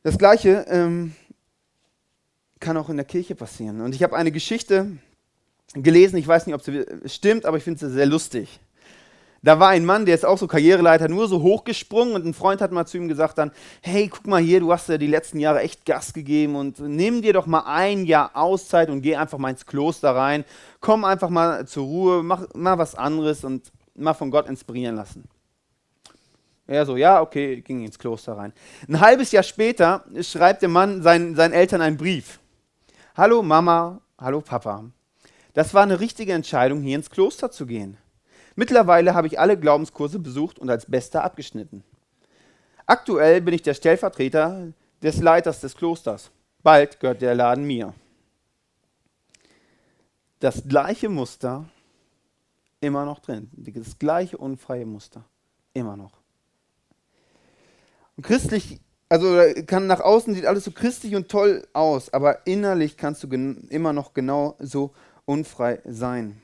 Das 0.02 0.18
Gleiche 0.18 0.66
ähm, 0.68 1.14
kann 2.58 2.76
auch 2.76 2.88
in 2.88 2.96
der 2.96 3.06
Kirche 3.06 3.34
passieren. 3.34 3.80
Und 3.80 3.94
ich 3.94 4.02
habe 4.02 4.16
eine 4.16 4.32
Geschichte 4.32 4.90
gelesen, 5.74 6.16
ich 6.16 6.26
weiß 6.26 6.46
nicht, 6.46 6.54
ob 6.54 6.62
sie 6.62 6.84
stimmt, 7.06 7.46
aber 7.46 7.56
ich 7.56 7.64
finde 7.64 7.80
sie 7.80 7.90
sehr 7.90 8.06
lustig. 8.06 8.60
Da 9.44 9.58
war 9.58 9.70
ein 9.70 9.84
Mann, 9.84 10.06
der 10.06 10.14
ist 10.14 10.24
auch 10.24 10.38
so 10.38 10.46
Karriereleiter, 10.46 11.08
nur 11.08 11.26
so 11.26 11.42
hochgesprungen 11.42 12.14
und 12.14 12.24
ein 12.24 12.34
Freund 12.34 12.60
hat 12.60 12.70
mal 12.70 12.86
zu 12.86 12.96
ihm 12.96 13.08
gesagt 13.08 13.38
dann, 13.38 13.50
hey, 13.80 14.08
guck 14.08 14.26
mal 14.28 14.40
hier, 14.40 14.60
du 14.60 14.72
hast 14.72 14.88
ja 14.88 14.98
die 14.98 15.08
letzten 15.08 15.40
Jahre 15.40 15.60
echt 15.60 15.84
Gas 15.84 16.12
gegeben 16.12 16.54
und 16.54 16.78
nimm 16.78 17.22
dir 17.22 17.32
doch 17.32 17.46
mal 17.46 17.64
ein 17.66 18.04
Jahr 18.04 18.30
Auszeit 18.34 18.88
und 18.88 19.02
geh 19.02 19.16
einfach 19.16 19.38
mal 19.38 19.50
ins 19.50 19.66
Kloster 19.66 20.14
rein, 20.14 20.44
komm 20.80 21.04
einfach 21.04 21.28
mal 21.28 21.66
zur 21.66 21.84
Ruhe, 21.84 22.22
mach 22.22 22.54
mal 22.54 22.78
was 22.78 22.94
anderes 22.94 23.42
und 23.44 23.72
mal 23.96 24.14
von 24.14 24.30
Gott 24.30 24.48
inspirieren 24.48 24.94
lassen. 24.94 25.24
Er 26.72 26.86
so, 26.86 26.96
ja, 26.96 27.20
okay, 27.20 27.60
ging 27.60 27.84
ins 27.84 27.98
Kloster 27.98 28.32
rein. 28.32 28.54
Ein 28.88 29.00
halbes 29.00 29.30
Jahr 29.30 29.42
später 29.42 30.06
schreibt 30.22 30.62
der 30.62 30.70
Mann 30.70 31.02
seinen, 31.02 31.36
seinen 31.36 31.52
Eltern 31.52 31.82
einen 31.82 31.98
Brief. 31.98 32.40
Hallo 33.14 33.42
Mama, 33.42 34.00
hallo 34.18 34.40
Papa. 34.40 34.84
Das 35.52 35.74
war 35.74 35.82
eine 35.82 36.00
richtige 36.00 36.32
Entscheidung, 36.32 36.80
hier 36.80 36.96
ins 36.96 37.10
Kloster 37.10 37.50
zu 37.50 37.66
gehen. 37.66 37.98
Mittlerweile 38.56 39.12
habe 39.12 39.26
ich 39.26 39.38
alle 39.38 39.58
Glaubenskurse 39.58 40.18
besucht 40.18 40.58
und 40.58 40.70
als 40.70 40.86
Bester 40.86 41.22
abgeschnitten. 41.22 41.84
Aktuell 42.86 43.42
bin 43.42 43.52
ich 43.52 43.62
der 43.62 43.74
Stellvertreter 43.74 44.68
des 45.02 45.20
Leiters 45.20 45.60
des 45.60 45.76
Klosters. 45.76 46.30
Bald 46.62 47.00
gehört 47.00 47.20
der 47.20 47.34
Laden 47.34 47.64
mir. 47.64 47.92
Das 50.40 50.62
gleiche 50.66 51.10
Muster 51.10 51.66
immer 52.80 53.04
noch 53.04 53.20
drin. 53.20 53.50
Das 53.52 53.98
gleiche 53.98 54.38
unfreie 54.38 54.86
Muster. 54.86 55.22
Immer 55.74 55.98
noch. 55.98 56.21
Und 58.16 58.24
christlich, 58.24 58.80
also 59.08 59.38
kann 59.66 59.86
nach 59.86 60.00
außen 60.00 60.34
sieht 60.34 60.46
alles 60.46 60.64
so 60.64 60.70
christlich 60.70 61.14
und 61.14 61.28
toll 61.28 61.66
aus, 61.72 62.12
aber 62.12 62.46
innerlich 62.46 62.96
kannst 62.96 63.22
du 63.22 63.28
immer 63.28 63.92
noch 63.92 64.14
genau 64.14 64.56
so 64.58 64.92
unfrei 65.24 65.80
sein. 65.84 66.40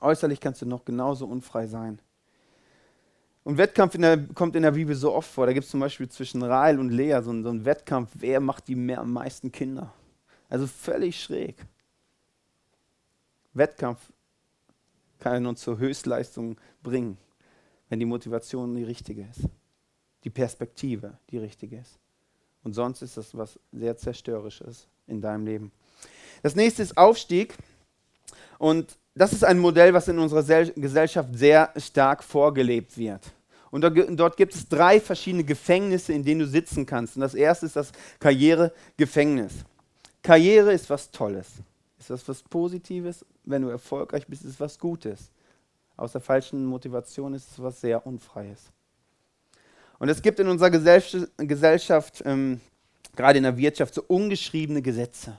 Äußerlich 0.00 0.40
kannst 0.40 0.62
du 0.62 0.66
noch 0.66 0.84
genauso 0.84 1.26
unfrei 1.26 1.66
sein. 1.66 2.00
Und 3.44 3.58
Wettkampf 3.58 3.94
in 3.94 4.02
der, 4.02 4.18
kommt 4.34 4.56
in 4.56 4.62
der 4.62 4.72
Bibel 4.72 4.96
so 4.96 5.14
oft 5.14 5.30
vor. 5.30 5.46
Da 5.46 5.52
gibt 5.52 5.64
es 5.64 5.70
zum 5.70 5.78
Beispiel 5.78 6.08
zwischen 6.08 6.42
Rahel 6.42 6.80
und 6.80 6.90
Lea 6.90 7.20
so, 7.22 7.42
so 7.42 7.48
einen 7.48 7.64
Wettkampf, 7.64 8.10
wer 8.14 8.40
macht 8.40 8.66
die 8.66 8.74
mehr, 8.74 9.00
am 9.00 9.12
meisten 9.12 9.52
Kinder. 9.52 9.92
Also 10.48 10.66
völlig 10.66 11.22
schräg. 11.22 11.54
Wettkampf 13.54 14.00
kann 15.20 15.46
uns 15.46 15.60
zur 15.60 15.78
Höchstleistung 15.78 16.56
bringen, 16.82 17.18
wenn 17.88 18.00
die 18.00 18.04
Motivation 18.04 18.74
die 18.74 18.84
richtige 18.84 19.22
ist, 19.22 19.48
die 20.26 20.30
Perspektive 20.30 21.16
die 21.30 21.38
richtige 21.38 21.78
ist. 21.78 22.00
Und 22.64 22.72
sonst 22.72 23.00
ist 23.00 23.16
das 23.16 23.36
was 23.36 23.60
sehr 23.70 23.96
zerstörerisches 23.96 24.88
in 25.06 25.20
deinem 25.20 25.46
Leben. 25.46 25.70
Das 26.42 26.56
nächste 26.56 26.82
ist 26.82 26.98
Aufstieg. 26.98 27.54
Und 28.58 28.98
das 29.14 29.32
ist 29.32 29.44
ein 29.44 29.60
Modell, 29.60 29.94
was 29.94 30.08
in 30.08 30.18
unserer 30.18 30.42
Gesellschaft 30.42 31.28
sehr 31.32 31.72
stark 31.76 32.24
vorgelebt 32.24 32.98
wird. 32.98 33.22
Und 33.70 33.82
dort 33.82 34.36
gibt 34.36 34.52
es 34.52 34.68
drei 34.68 34.98
verschiedene 34.98 35.44
Gefängnisse, 35.44 36.12
in 36.12 36.24
denen 36.24 36.40
du 36.40 36.46
sitzen 36.48 36.86
kannst. 36.86 37.14
Und 37.14 37.20
das 37.20 37.34
erste 37.34 37.66
ist 37.66 37.76
das 37.76 37.92
Karrieregefängnis. 38.18 39.52
Karriere 40.22 40.72
ist 40.72 40.90
was 40.90 41.08
Tolles. 41.12 41.46
Ist 42.00 42.10
das 42.10 42.28
was 42.28 42.42
Positives? 42.42 43.24
Wenn 43.44 43.62
du 43.62 43.68
erfolgreich 43.68 44.26
bist, 44.26 44.42
ist 44.42 44.54
es 44.54 44.60
was 44.60 44.76
Gutes. 44.76 45.30
Aus 45.96 46.10
der 46.10 46.20
falschen 46.20 46.66
Motivation 46.66 47.32
ist 47.32 47.48
es 47.48 47.62
was 47.62 47.80
sehr 47.80 48.04
Unfreies. 48.04 48.72
Und 49.98 50.08
es 50.08 50.22
gibt 50.22 50.38
in 50.40 50.48
unserer 50.48 50.70
Gesellschaft, 50.70 52.22
ähm, 52.26 52.60
gerade 53.14 53.38
in 53.38 53.44
der 53.44 53.56
Wirtschaft, 53.56 53.94
so 53.94 54.02
ungeschriebene 54.06 54.82
Gesetze. 54.82 55.38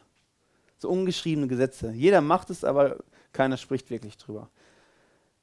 So 0.80 0.90
ungeschriebene 0.90 1.48
Gesetze. 1.48 1.92
Jeder 1.92 2.22
macht 2.22 2.50
es, 2.50 2.64
aber 2.64 2.98
keiner 3.34 3.58
spricht 3.58 3.90
wirklich 3.90 4.18
drüber. 4.18 4.50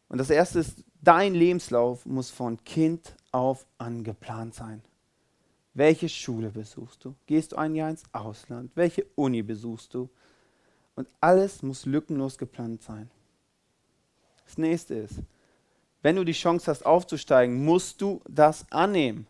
Und 0.08 0.18
das 0.18 0.30
erste 0.30 0.60
ist, 0.60 0.84
dein 1.02 1.34
Lebenslauf 1.34 2.06
muss 2.06 2.30
von 2.30 2.62
Kind 2.64 3.14
auf 3.32 3.66
an 3.78 4.04
geplant 4.04 4.54
sein. 4.54 4.82
Welche 5.74 6.08
Schule 6.08 6.50
besuchst 6.50 7.04
du? 7.04 7.14
Gehst 7.26 7.52
du 7.52 7.56
ein 7.56 7.74
Jahr 7.74 7.90
ins 7.90 8.04
Ausland? 8.12 8.70
Welche 8.76 9.06
Uni 9.16 9.42
besuchst 9.42 9.92
du? 9.94 10.08
Und 10.94 11.08
alles 11.20 11.62
muss 11.62 11.84
lückenlos 11.84 12.38
geplant 12.38 12.82
sein. 12.82 13.10
Das 14.44 14.56
nächste 14.56 14.94
ist, 14.94 15.14
wenn 16.04 16.16
du 16.16 16.24
die 16.24 16.32
Chance 16.32 16.70
hast 16.70 16.84
aufzusteigen, 16.84 17.64
musst 17.64 18.02
du 18.02 18.20
das 18.28 18.70
annehmen. 18.70 19.26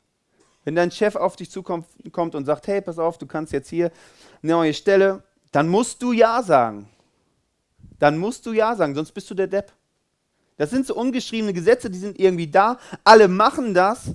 Wenn 0.64 0.74
dein 0.74 0.90
Chef 0.90 1.14
auf 1.14 1.36
dich 1.36 1.48
zukommt 1.48 1.86
und 2.34 2.44
sagt, 2.46 2.66
hey, 2.66 2.80
pass 2.80 2.98
auf, 2.98 3.16
du 3.16 3.26
kannst 3.26 3.52
jetzt 3.52 3.68
hier 3.68 3.92
eine 4.42 4.52
neue 4.52 4.74
Stelle, 4.74 5.22
dann 5.52 5.68
musst 5.68 6.02
du 6.02 6.10
Ja 6.10 6.42
sagen. 6.42 6.88
Dann 8.00 8.18
musst 8.18 8.44
du 8.44 8.52
Ja 8.52 8.74
sagen, 8.74 8.96
sonst 8.96 9.12
bist 9.12 9.30
du 9.30 9.34
der 9.36 9.46
Depp. 9.46 9.70
Das 10.56 10.70
sind 10.70 10.84
so 10.84 10.96
ungeschriebene 10.96 11.52
Gesetze, 11.52 11.88
die 11.88 11.98
sind 11.98 12.18
irgendwie 12.18 12.48
da. 12.48 12.80
Alle 13.04 13.28
machen 13.28 13.72
das, 13.72 14.12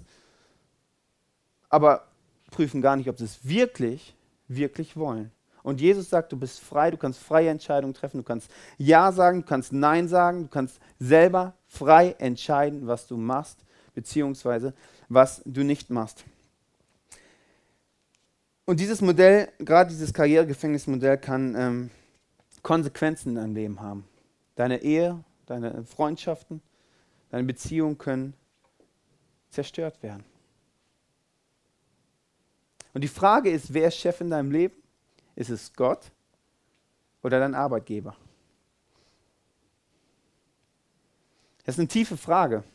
aber 1.69 2.07
prüfen 2.51 2.81
gar 2.81 2.97
nicht, 2.97 3.07
ob 3.07 3.17
sie 3.17 3.23
es 3.23 3.39
wirklich, 3.47 4.13
wirklich 4.49 4.97
wollen. 4.97 5.31
Und 5.69 5.79
Jesus 5.79 6.09
sagt, 6.09 6.31
du 6.31 6.35
bist 6.35 6.61
frei, 6.61 6.89
du 6.89 6.97
kannst 6.97 7.19
freie 7.19 7.49
Entscheidungen 7.49 7.93
treffen, 7.93 8.17
du 8.17 8.23
kannst 8.23 8.49
Ja 8.79 9.11
sagen, 9.11 9.41
du 9.41 9.45
kannst 9.45 9.71
Nein 9.71 10.07
sagen, 10.07 10.41
du 10.41 10.47
kannst 10.47 10.79
selber 10.97 11.53
frei 11.67 12.15
entscheiden, 12.17 12.87
was 12.87 13.05
du 13.05 13.17
machst, 13.17 13.59
beziehungsweise 13.93 14.73
was 15.09 15.43
du 15.45 15.63
nicht 15.63 15.91
machst. 15.91 16.25
Und 18.65 18.79
dieses 18.79 18.99
Modell, 19.01 19.49
gerade 19.59 19.91
dieses 19.91 20.11
Karrieregefängnismodell, 20.11 21.19
kann 21.19 21.53
ähm, 21.55 21.91
Konsequenzen 22.63 23.29
in 23.29 23.35
deinem 23.35 23.53
Leben 23.53 23.79
haben. 23.79 24.05
Deine 24.55 24.81
Ehe, 24.81 25.23
deine 25.45 25.83
Freundschaften, 25.83 26.63
deine 27.29 27.43
Beziehungen 27.43 27.99
können 27.99 28.33
zerstört 29.51 30.01
werden. 30.01 30.23
Und 32.95 33.03
die 33.03 33.07
Frage 33.07 33.51
ist, 33.51 33.71
wer 33.71 33.89
ist 33.89 33.97
Chef 33.97 34.19
in 34.19 34.31
deinem 34.31 34.49
Leben? 34.49 34.73
Ist 35.39 35.49
es 35.49 35.71
Gott 35.73 36.01
oder 37.23 37.39
dein 37.39 37.55
Arbeitgeber? 37.55 38.13
Das 41.63 41.75
ist 41.75 41.79
eine 41.79 41.87
tiefe 41.87 42.17
Frage. 42.17 42.65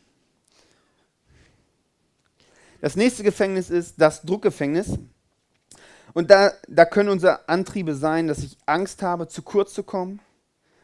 Das 2.81 2.95
nächste 2.95 3.21
Gefängnis 3.21 3.69
ist 3.69 4.01
das 4.01 4.23
Druckgefängnis. 4.23 4.97
Und 6.13 6.31
da, 6.31 6.53
da 6.67 6.85
können 6.85 7.09
unsere 7.09 7.47
Antriebe 7.47 7.93
sein, 7.93 8.27
dass 8.27 8.39
ich 8.39 8.57
Angst 8.65 9.03
habe, 9.03 9.27
zu 9.27 9.43
kurz 9.43 9.75
zu 9.75 9.83
kommen, 9.83 10.19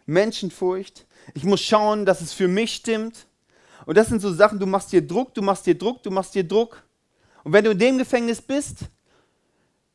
Menschenfurcht. 0.06 1.08
Ich 1.34 1.46
muss 1.46 1.62
schauen, 1.62 2.06
dass 2.06 2.22
es 2.22 2.32
für 2.32 2.48
mich 2.48 2.76
stimmt. 2.76 3.26
Und 3.88 3.98
das 3.98 4.08
sind 4.08 4.20
so 4.20 4.32
Sachen, 4.32 4.60
du 4.60 4.68
machst 4.68 4.92
dir 4.92 5.02
Druck, 5.02 5.34
du 5.34 5.42
machst 5.42 5.66
dir 5.66 5.76
Druck, 5.76 6.04
du 6.04 6.12
machst 6.12 6.36
dir 6.36 6.48
Druck. 6.48 6.84
Und 7.44 7.54
wenn 7.54 7.66
du 7.66 7.72
in 7.72 7.80
dem 7.80 7.98
Gefängnis 7.98 8.40
bist, 8.40 8.82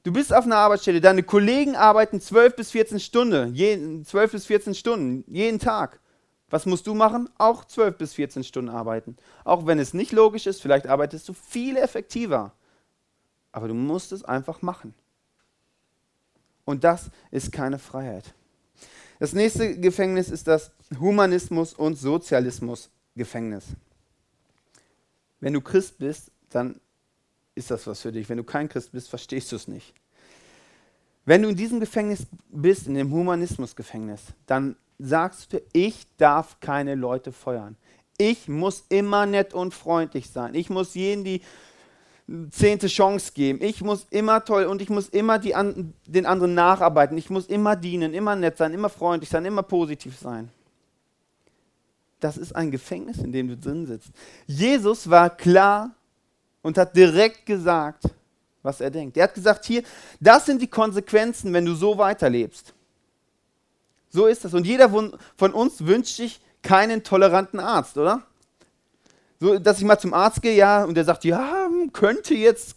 du 0.06 0.12
bist 0.12 0.32
auf 0.32 0.44
einer 0.44 0.56
Arbeitsstelle, 0.56 1.00
deine 1.00 1.24
Kollegen 1.24 1.74
arbeiten 1.74 2.20
12 2.20 2.54
bis 2.54 2.70
14 2.70 3.00
Stunden, 3.00 3.52
je, 3.54 4.04
12 4.04 4.32
bis 4.32 4.46
14 4.46 4.74
Stunden, 4.76 5.24
jeden 5.26 5.58
Tag. 5.58 5.98
Was 6.48 6.64
musst 6.64 6.86
du 6.86 6.94
machen? 6.94 7.28
Auch 7.38 7.64
12 7.64 7.98
bis 7.98 8.14
14 8.14 8.44
Stunden 8.44 8.70
arbeiten. 8.70 9.16
Auch 9.42 9.66
wenn 9.66 9.80
es 9.80 9.94
nicht 9.94 10.12
logisch 10.12 10.46
ist, 10.46 10.62
vielleicht 10.62 10.86
arbeitest 10.86 11.28
du 11.28 11.32
viel 11.32 11.76
effektiver. 11.76 12.52
Aber 13.50 13.66
du 13.66 13.74
musst 13.74 14.12
es 14.12 14.24
einfach 14.24 14.62
machen. 14.62 14.94
Und 16.64 16.84
das 16.84 17.10
ist 17.32 17.50
keine 17.50 17.80
Freiheit. 17.80 18.32
Das 19.18 19.32
nächste 19.32 19.76
Gefängnis 19.80 20.28
ist 20.28 20.46
das 20.46 20.70
Humanismus- 21.00 21.74
und 21.74 21.96
Sozialismus-Gefängnis. 21.96 23.64
Wenn 25.40 25.54
du 25.54 25.60
Christ 25.60 25.98
bist, 25.98 26.30
dann 26.50 26.80
ist 27.56 27.70
das 27.70 27.86
was 27.86 28.02
für 28.02 28.12
dich. 28.12 28.28
Wenn 28.28 28.36
du 28.36 28.44
kein 28.44 28.68
Christ 28.68 28.92
bist, 28.92 29.08
verstehst 29.08 29.50
du 29.50 29.56
es 29.56 29.66
nicht. 29.66 29.92
Wenn 31.24 31.42
du 31.42 31.48
in 31.48 31.56
diesem 31.56 31.80
Gefängnis 31.80 32.26
bist, 32.50 32.86
in 32.86 32.94
dem 32.94 33.12
Humanismus-Gefängnis, 33.12 34.20
dann 34.46 34.76
sagst 34.98 35.52
du, 35.52 35.62
ich 35.72 36.06
darf 36.16 36.60
keine 36.60 36.94
Leute 36.94 37.32
feuern. 37.32 37.76
Ich 38.18 38.48
muss 38.48 38.84
immer 38.88 39.26
nett 39.26 39.52
und 39.52 39.74
freundlich 39.74 40.30
sein. 40.30 40.54
Ich 40.54 40.70
muss 40.70 40.94
jeden 40.94 41.24
die 41.24 41.42
zehnte 42.50 42.86
Chance 42.86 43.32
geben. 43.34 43.60
Ich 43.62 43.82
muss 43.82 44.06
immer 44.10 44.44
toll 44.44 44.64
und 44.64 44.80
ich 44.80 44.88
muss 44.88 45.08
immer 45.08 45.38
die 45.38 45.54
an, 45.54 45.94
den 46.06 46.26
anderen 46.26 46.54
nacharbeiten. 46.54 47.18
Ich 47.18 47.30
muss 47.30 47.46
immer 47.46 47.76
dienen, 47.76 48.14
immer 48.14 48.36
nett 48.36 48.56
sein, 48.56 48.72
immer 48.72 48.88
freundlich 48.88 49.30
sein, 49.30 49.44
immer 49.44 49.62
positiv 49.62 50.16
sein. 50.18 50.50
Das 52.20 52.36
ist 52.36 52.54
ein 52.54 52.70
Gefängnis, 52.70 53.18
in 53.18 53.32
dem 53.32 53.48
du 53.48 53.56
drin 53.56 53.86
sitzt. 53.86 54.10
Jesus 54.46 55.10
war 55.10 55.30
klar 55.30 55.94
und 56.66 56.76
hat 56.78 56.96
direkt 56.96 57.46
gesagt, 57.46 58.02
was 58.60 58.80
er 58.80 58.90
denkt. 58.90 59.16
Er 59.16 59.22
hat 59.22 59.34
gesagt, 59.34 59.66
hier, 59.66 59.84
das 60.18 60.46
sind 60.46 60.60
die 60.60 60.66
Konsequenzen, 60.66 61.52
wenn 61.52 61.64
du 61.64 61.76
so 61.76 61.96
weiterlebst. 61.96 62.74
So 64.10 64.26
ist 64.26 64.44
das. 64.44 64.52
Und 64.52 64.66
jeder 64.66 64.88
von 64.90 65.52
uns 65.52 65.86
wünscht 65.86 66.16
sich 66.16 66.40
keinen 66.62 67.04
toleranten 67.04 67.60
Arzt, 67.60 67.96
oder? 67.96 68.22
So, 69.38 69.60
dass 69.60 69.78
ich 69.78 69.84
mal 69.84 70.00
zum 70.00 70.12
Arzt 70.12 70.42
gehe, 70.42 70.56
ja, 70.56 70.82
und 70.82 70.96
der 70.96 71.04
sagt, 71.04 71.22
ja, 71.22 71.68
könnte 71.92 72.34
jetzt, 72.34 72.74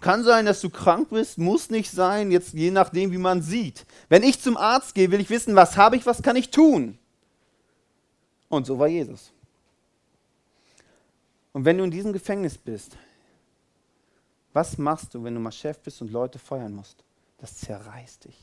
kann 0.00 0.24
sein, 0.24 0.44
dass 0.44 0.60
du 0.60 0.68
krank 0.68 1.10
bist, 1.10 1.38
muss 1.38 1.70
nicht 1.70 1.92
sein, 1.92 2.32
jetzt 2.32 2.54
je 2.54 2.72
nachdem, 2.72 3.12
wie 3.12 3.18
man 3.18 3.40
sieht. 3.40 3.86
Wenn 4.08 4.24
ich 4.24 4.40
zum 4.40 4.56
Arzt 4.56 4.96
gehe, 4.96 5.12
will 5.12 5.20
ich 5.20 5.30
wissen, 5.30 5.54
was 5.54 5.76
habe 5.76 5.94
ich, 5.94 6.06
was 6.06 6.22
kann 6.22 6.34
ich 6.34 6.50
tun? 6.50 6.98
Und 8.48 8.66
so 8.66 8.80
war 8.80 8.88
Jesus. 8.88 9.30
Und 11.52 11.64
wenn 11.64 11.78
du 11.78 11.84
in 11.84 11.92
diesem 11.92 12.12
Gefängnis 12.12 12.58
bist, 12.58 12.96
was 14.52 14.78
machst 14.78 15.14
du, 15.14 15.22
wenn 15.24 15.34
du 15.34 15.40
mal 15.40 15.52
Chef 15.52 15.78
bist 15.80 16.00
und 16.02 16.10
Leute 16.10 16.38
feuern 16.38 16.72
musst? 16.72 17.04
Das 17.38 17.56
zerreißt 17.58 18.24
dich. 18.24 18.36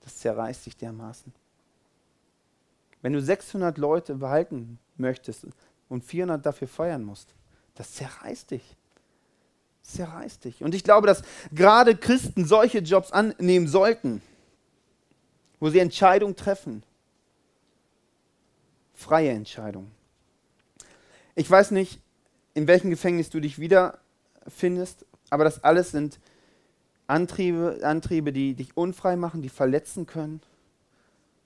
Das 0.00 0.18
zerreißt 0.18 0.66
dich 0.66 0.76
dermaßen. 0.76 1.32
Wenn 3.02 3.12
du 3.12 3.20
600 3.20 3.78
Leute 3.78 4.14
behalten 4.14 4.78
möchtest, 4.96 5.46
und 5.92 6.02
400 6.02 6.44
dafür 6.44 6.68
feiern 6.68 7.04
musst, 7.04 7.34
Das 7.74 7.92
zerreißt 7.94 8.50
dich. 8.50 8.76
Das 9.82 9.94
zerreißt 9.94 10.44
dich. 10.44 10.62
Und 10.62 10.74
ich 10.74 10.84
glaube, 10.84 11.06
dass 11.06 11.22
gerade 11.52 11.96
Christen 11.96 12.44
solche 12.44 12.78
Jobs 12.78 13.12
annehmen 13.12 13.66
sollten, 13.66 14.20
wo 15.58 15.70
sie 15.70 15.78
Entscheidungen 15.78 16.36
treffen. 16.36 16.82
Freie 18.94 19.30
Entscheidungen. 19.30 19.90
Ich 21.34 21.50
weiß 21.50 21.70
nicht, 21.70 21.98
in 22.54 22.66
welchem 22.66 22.90
Gefängnis 22.90 23.30
du 23.30 23.40
dich 23.40 23.58
wiederfindest, 24.42 25.04
aber 25.30 25.44
das 25.44 25.62
alles 25.64 25.90
sind 25.90 26.18
Antriebe, 27.06 27.80
Antriebe, 27.82 28.32
die 28.32 28.54
dich 28.54 28.76
unfrei 28.76 29.16
machen, 29.16 29.42
die 29.42 29.48
verletzen 29.48 30.06
können 30.06 30.40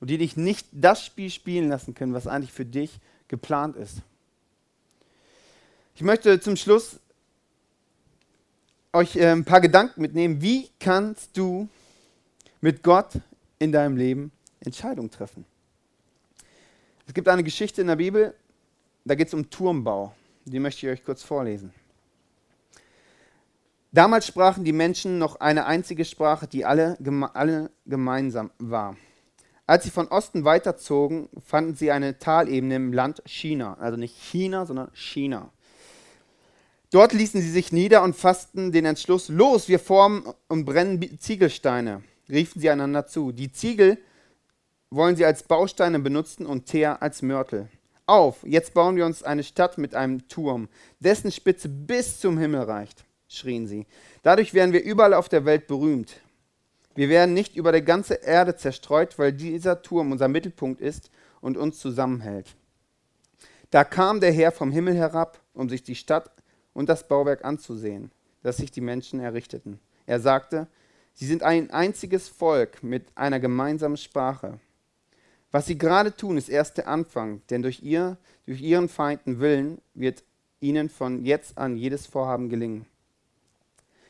und 0.01 0.11
die 0.11 0.19
dich 0.19 0.37
nicht 0.37 0.67
das 0.73 1.05
Spiel 1.05 1.31
spielen 1.31 1.69
lassen 1.69 1.95
können, 1.95 2.15
was 2.15 2.27
eigentlich 2.27 2.53
für 2.53 2.65
dich 2.65 2.99
geplant 3.29 3.77
ist. 3.77 3.99
Ich 5.95 6.03
möchte 6.03 6.41
zum 6.41 6.57
Schluss 6.57 7.01
euch 8.93 9.17
äh, 9.17 9.33
ein 9.33 9.45
paar 9.45 9.61
Gedanken 9.61 10.03
mitnehmen. 10.03 10.43
Wie 10.43 10.71
kannst 10.79 11.37
du 11.37 11.69
mit 12.61 12.83
Gott 12.83 13.13
in 13.59 13.73
deinem 13.73 13.97
Leben 13.97 14.31
Entscheidungen 14.61 15.11
treffen? 15.11 15.45
Es 17.07 17.15
gibt 17.15 17.29
eine 17.29 17.45
Geschichte 17.45 17.81
in 17.81 17.87
der 17.87 17.97
Bibel, 17.97 18.35
da 19.05 19.15
geht 19.15 19.29
es 19.29 19.35
um 19.35 19.49
Turmbau. 19.49 20.15
Die 20.45 20.59
möchte 20.59 20.87
ich 20.87 20.93
euch 20.93 21.05
kurz 21.05 21.23
vorlesen. 21.23 21.73
Damals 23.97 24.27
sprachen 24.27 24.63
die 24.63 24.75
Menschen 24.75 25.19
noch 25.19 25.41
eine 25.41 25.65
einzige 25.65 26.05
Sprache, 26.05 26.47
die 26.47 26.67
alle, 26.67 26.99
geme 27.01 27.35
alle 27.35 27.71
gemeinsam 27.87 28.51
war. 28.59 28.95
Als 29.67 29.85
sie 29.85 29.91
von 29.91 30.09
Osten 30.09 30.45
weiterzogen, 30.45 31.31
fanden 31.43 31.77
sie 31.77 31.91
eine 31.91 32.19
Talebene 32.19 32.77
im 32.77 32.93
Land 32.93 33.23
China. 33.25 33.79
Also 33.81 33.97
nicht 33.97 34.15
China, 34.15 34.67
sondern 34.67 34.91
China. 34.93 35.51
Dort 36.91 37.15
ließen 37.15 37.41
sie 37.41 37.51
sich 37.51 37.73
nieder 37.73 38.03
und 38.03 38.15
fassten 38.15 38.71
den 38.71 38.85
Entschluss, 38.85 39.31
los, 39.31 39.67
wir 39.71 39.79
formen 39.79 40.31
und 40.49 40.67
brennen 40.67 41.19
Ziegelsteine, 41.19 42.03
riefen 42.29 42.61
sie 42.61 42.69
einander 42.69 43.07
zu. 43.07 43.33
Die 43.33 43.51
Ziegel 43.51 43.97
wollen 44.91 45.17
sie 45.17 45.25
als 45.25 45.43
Bausteine 45.43 46.01
benutzen 46.01 46.45
und 46.45 46.67
Teer 46.67 47.01
als 47.01 47.23
Mörtel. 47.23 47.71
Auf, 48.05 48.45
jetzt 48.45 48.75
bauen 48.75 48.97
wir 48.97 49.07
uns 49.07 49.23
eine 49.23 49.43
Stadt 49.43 49.79
mit 49.79 49.95
einem 49.95 50.29
Turm, 50.29 50.69
dessen 51.01 51.33
Spitze 51.33 51.71
bis 51.71 52.21
zum 52.21 52.37
Himmel 52.37 52.61
reicht, 52.61 53.06
schrien 53.29 53.67
sie. 53.67 53.87
Dadurch 54.23 54.55
werden 54.55 54.73
wir 54.73 54.83
überall 54.83 55.15
auf 55.15 55.29
der 55.29 55.45
Welt 55.45 55.67
berühmt. 55.67 56.21
Wir 56.95 57.09
werden 57.09 57.35
nicht 57.35 57.57
über 57.57 57.73
die 57.73 57.83
ganze 57.83 58.15
Erde 58.15 58.57
zerstreut, 58.57 59.19
weil 59.19 59.33
dieser 59.33 59.83
Turm 59.83 60.13
unser 60.13 60.29
Mittelpunkt 60.29 60.81
ist 60.81 61.11
und 61.41 61.57
uns 61.57 61.79
zusammenhält. 61.79 62.57
Da 63.71 63.85
kam 63.85 64.21
der 64.21 64.33
Herr 64.33 64.53
vom 64.53 64.73
Himmel 64.73 64.95
herab, 64.95 65.41
um 65.53 65.69
sich 65.69 65.83
die 65.83 65.95
Stadt 65.95 66.31
und 66.73 66.89
das 66.89 67.07
Bauwerk 67.09 67.45
anzusehen, 67.45 68.11
das 68.43 68.57
sich 68.57 68.71
die 68.71 68.81
Menschen 68.81 69.21
errichteten. 69.21 69.79
Er 70.07 70.21
sagte, 70.21 70.69
sie 71.13 71.27
sind 71.27 71.43
ein 71.43 71.71
einziges 71.71 72.29
Volk 72.29 72.83
mit 72.83 73.07
einer 73.15 73.41
gemeinsamen 73.41 73.97
Sprache. 73.97 74.59
Was 75.51 75.67
sie 75.67 75.79
gerade 75.79 76.17
tun, 76.17 76.37
ist 76.37 76.49
erst 76.49 76.79
der 76.79 76.89
Anfang, 76.89 77.43
denn 77.51 77.63
durch, 77.63 77.83
ihr, 77.83 78.17
durch 78.47 78.61
ihren 78.63 78.89
Feinden 78.89 79.41
Willen 79.41 79.81
wird 79.95 80.23
ihnen 80.61 80.89
von 80.89 81.25
jetzt 81.25 81.59
an 81.59 81.77
jedes 81.77 82.07
Vorhaben 82.07 82.49
gelingen. 82.49 82.87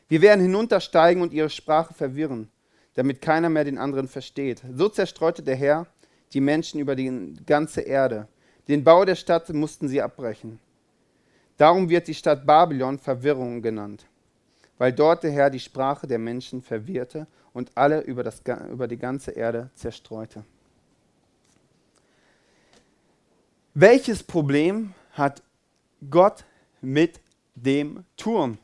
Wir 0.08 0.22
werden 0.22 0.40
hinuntersteigen 0.40 1.22
und 1.22 1.32
ihre 1.32 1.50
Sprache 1.50 1.94
verwirren 1.94 2.50
damit 2.96 3.20
keiner 3.20 3.50
mehr 3.50 3.64
den 3.64 3.78
anderen 3.78 4.08
versteht. 4.08 4.62
So 4.74 4.88
zerstreute 4.88 5.42
der 5.42 5.54
Herr 5.54 5.86
die 6.32 6.40
Menschen 6.40 6.80
über 6.80 6.96
die 6.96 7.34
ganze 7.46 7.82
Erde. 7.82 8.26
Den 8.68 8.82
Bau 8.82 9.04
der 9.04 9.14
Stadt 9.14 9.48
mussten 9.50 9.86
sie 9.88 10.02
abbrechen. 10.02 10.58
Darum 11.56 11.88
wird 11.88 12.08
die 12.08 12.14
Stadt 12.14 12.46
Babylon 12.46 12.98
Verwirrung 12.98 13.62
genannt, 13.62 14.06
weil 14.78 14.92
dort 14.92 15.22
der 15.22 15.30
Herr 15.30 15.50
die 15.50 15.60
Sprache 15.60 16.06
der 16.06 16.18
Menschen 16.18 16.62
verwirrte 16.62 17.26
und 17.52 17.70
alle 17.74 18.00
über, 18.00 18.24
das, 18.24 18.42
über 18.70 18.88
die 18.88 18.98
ganze 18.98 19.30
Erde 19.30 19.70
zerstreute. 19.74 20.44
Welches 23.74 24.22
Problem 24.22 24.94
hat 25.12 25.42
Gott 26.10 26.44
mit 26.80 27.20
dem 27.54 28.04
Turm? 28.16 28.58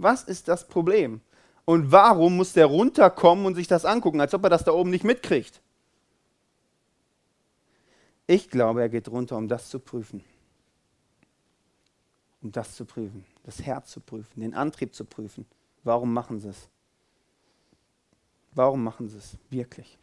Was 0.00 0.22
ist 0.22 0.48
das 0.48 0.66
Problem? 0.66 1.20
Und 1.66 1.92
warum 1.92 2.36
muss 2.36 2.54
der 2.54 2.64
runterkommen 2.64 3.44
und 3.44 3.54
sich 3.54 3.66
das 3.66 3.84
angucken, 3.84 4.22
als 4.22 4.32
ob 4.32 4.42
er 4.44 4.48
das 4.48 4.64
da 4.64 4.72
oben 4.72 4.88
nicht 4.88 5.04
mitkriegt? 5.04 5.60
Ich 8.26 8.48
glaube, 8.48 8.80
er 8.80 8.88
geht 8.88 9.08
runter, 9.08 9.36
um 9.36 9.46
das 9.46 9.68
zu 9.68 9.78
prüfen. 9.78 10.24
Um 12.40 12.50
das 12.50 12.76
zu 12.76 12.86
prüfen, 12.86 13.26
das 13.42 13.60
Herz 13.60 13.90
zu 13.90 14.00
prüfen, 14.00 14.40
den 14.40 14.54
Antrieb 14.54 14.94
zu 14.94 15.04
prüfen. 15.04 15.44
Warum 15.84 16.14
machen 16.14 16.40
sie 16.40 16.48
es? 16.48 16.68
Warum 18.52 18.82
machen 18.82 19.10
sie 19.10 19.18
es 19.18 19.36
wirklich? 19.50 19.98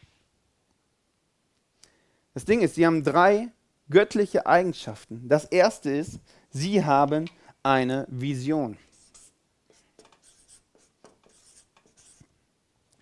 Das 2.36 2.46
Ding 2.46 2.62
ist, 2.62 2.76
sie 2.76 2.86
haben 2.86 3.04
drei 3.04 3.52
göttliche 3.90 4.46
Eigenschaften. 4.46 5.28
Das 5.28 5.46
erste 5.46 5.90
ist, 5.90 6.20
sie 6.52 6.86
haben 6.86 7.26
eine 7.64 8.06
Vision. 8.12 8.78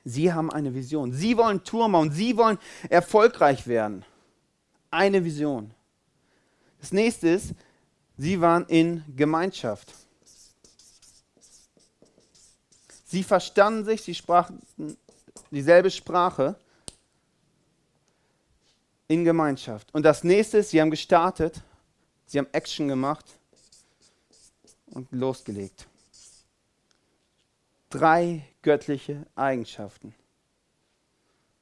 Sie 0.06 0.32
haben 0.32 0.52
eine 0.52 0.74
Vision. 0.74 1.12
Sie 1.12 1.36
wollen 1.36 1.64
Turm 1.64 1.96
und 1.96 2.12
Sie 2.12 2.38
wollen 2.38 2.60
erfolgreich 2.90 3.68
werden. 3.68 4.06
Eine 4.92 5.26
Vision. 5.26 5.72
Das 6.80 6.94
nächste 6.94 7.30
ist, 7.30 7.54
Sie 8.16 8.40
waren 8.40 8.66
in 8.68 9.04
Gemeinschaft. 9.16 9.94
Sie 13.06 13.24
verstanden 13.24 13.86
sich, 13.86 14.02
sie 14.02 14.16
sprachen 14.16 14.62
dieselbe 15.52 15.90
Sprache 15.90 16.56
in 19.08 19.24
Gemeinschaft. 19.24 19.94
Und 19.94 20.04
das 20.04 20.24
nächste 20.24 20.58
ist, 20.60 20.72
sie 20.72 20.82
haben 20.82 20.92
gestartet, 20.92 21.62
sie 22.26 22.40
haben 22.40 22.50
Action 22.52 22.88
gemacht 22.88 23.26
und 24.88 25.12
losgelegt. 25.12 25.88
Drei 27.90 28.46
göttliche 28.66 29.28
Eigenschaften. 29.36 30.16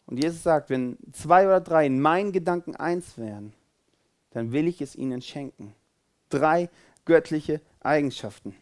Und 0.06 0.24
Jesus 0.24 0.42
sagt, 0.42 0.70
wenn 0.70 0.98
zwei 1.12 1.46
oder 1.46 1.60
drei 1.60 1.86
in 1.86 2.00
meinen 2.00 2.32
Gedanken 2.32 2.78
eins 2.78 3.18
wären, 3.18 3.52
dann 4.32 4.54
will 4.54 4.70
ich 4.70 4.82
es 4.82 4.96
ihnen 4.96 5.22
schenken. 5.22 5.76
Drei 6.30 6.70
göttliche 7.04 7.60
Eigenschaften. 7.82 8.56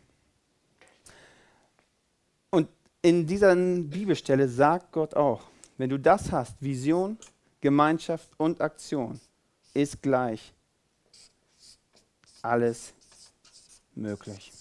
Und 2.50 2.68
in 3.04 3.28
dieser 3.28 3.56
Bibelstelle 3.56 4.50
sagt 4.50 4.92
Gott 4.92 5.14
auch, 5.14 5.44
wenn 5.78 5.92
du 5.92 6.00
das 6.00 6.32
hast, 6.32 6.60
Vision, 6.60 7.20
Gemeinschaft 7.62 8.28
und 8.38 8.60
Aktion, 8.60 9.22
ist 9.76 10.02
gleich 10.02 10.52
alles 12.42 12.92
möglich. 13.94 14.52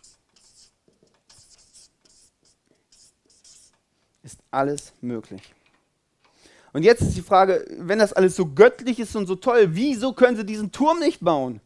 Ist 4.33 4.43
alles 4.51 4.93
möglich. 5.01 5.55
Und 6.73 6.85
jetzt 6.85 7.03
ist 7.03 7.17
die 7.17 7.23
Frage, 7.23 7.67
wenn 7.79 7.99
das 7.99 8.13
alles 8.13 8.37
so 8.37 8.47
göttlich 8.47 9.01
ist 9.01 9.17
und 9.17 9.27
so 9.27 9.35
toll, 9.35 9.75
wieso 9.75 10.13
können 10.13 10.37
sie 10.37 10.47
diesen 10.47 10.71
Turm 10.71 11.01
nicht 11.01 11.21
bauen? 11.21 11.61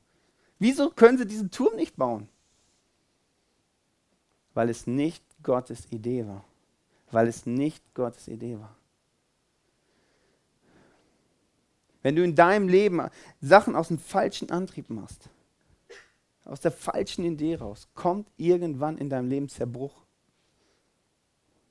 Wieso 0.58 0.90
können 0.90 1.18
sie 1.18 1.26
diesen 1.26 1.50
Turm 1.50 1.76
nicht 1.76 1.96
bauen? 1.96 2.28
Weil 4.54 4.70
es 4.70 4.86
nicht 4.86 5.22
Gottes 5.42 5.90
Idee 5.90 6.26
war. 6.26 6.44
Weil 7.10 7.28
es 7.28 7.44
nicht 7.44 7.82
Gottes 7.92 8.28
Idee 8.28 8.58
war. 8.58 8.74
Wenn 12.02 12.16
du 12.16 12.24
in 12.24 12.34
deinem 12.34 12.68
Leben 12.68 13.08
Sachen 13.40 13.76
aus 13.76 13.88
dem 13.88 13.98
falschen 13.98 14.50
Antrieb 14.50 14.90
machst, 14.90 15.28
aus 16.44 16.60
der 16.60 16.72
falschen 16.72 17.24
Idee 17.24 17.56
raus, 17.56 17.88
kommt 17.94 18.28
irgendwann 18.36 18.98
in 18.98 19.08
deinem 19.08 19.28
Leben 19.28 19.48
Zerbruch. 19.48 19.94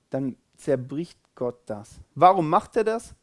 Dann 0.10 0.36
zerbricht 0.64 1.20
Gott 1.36 1.60
das. 1.66 2.00
Warum 2.16 2.50
macht 2.50 2.76
er 2.78 2.84
das? 2.84 3.16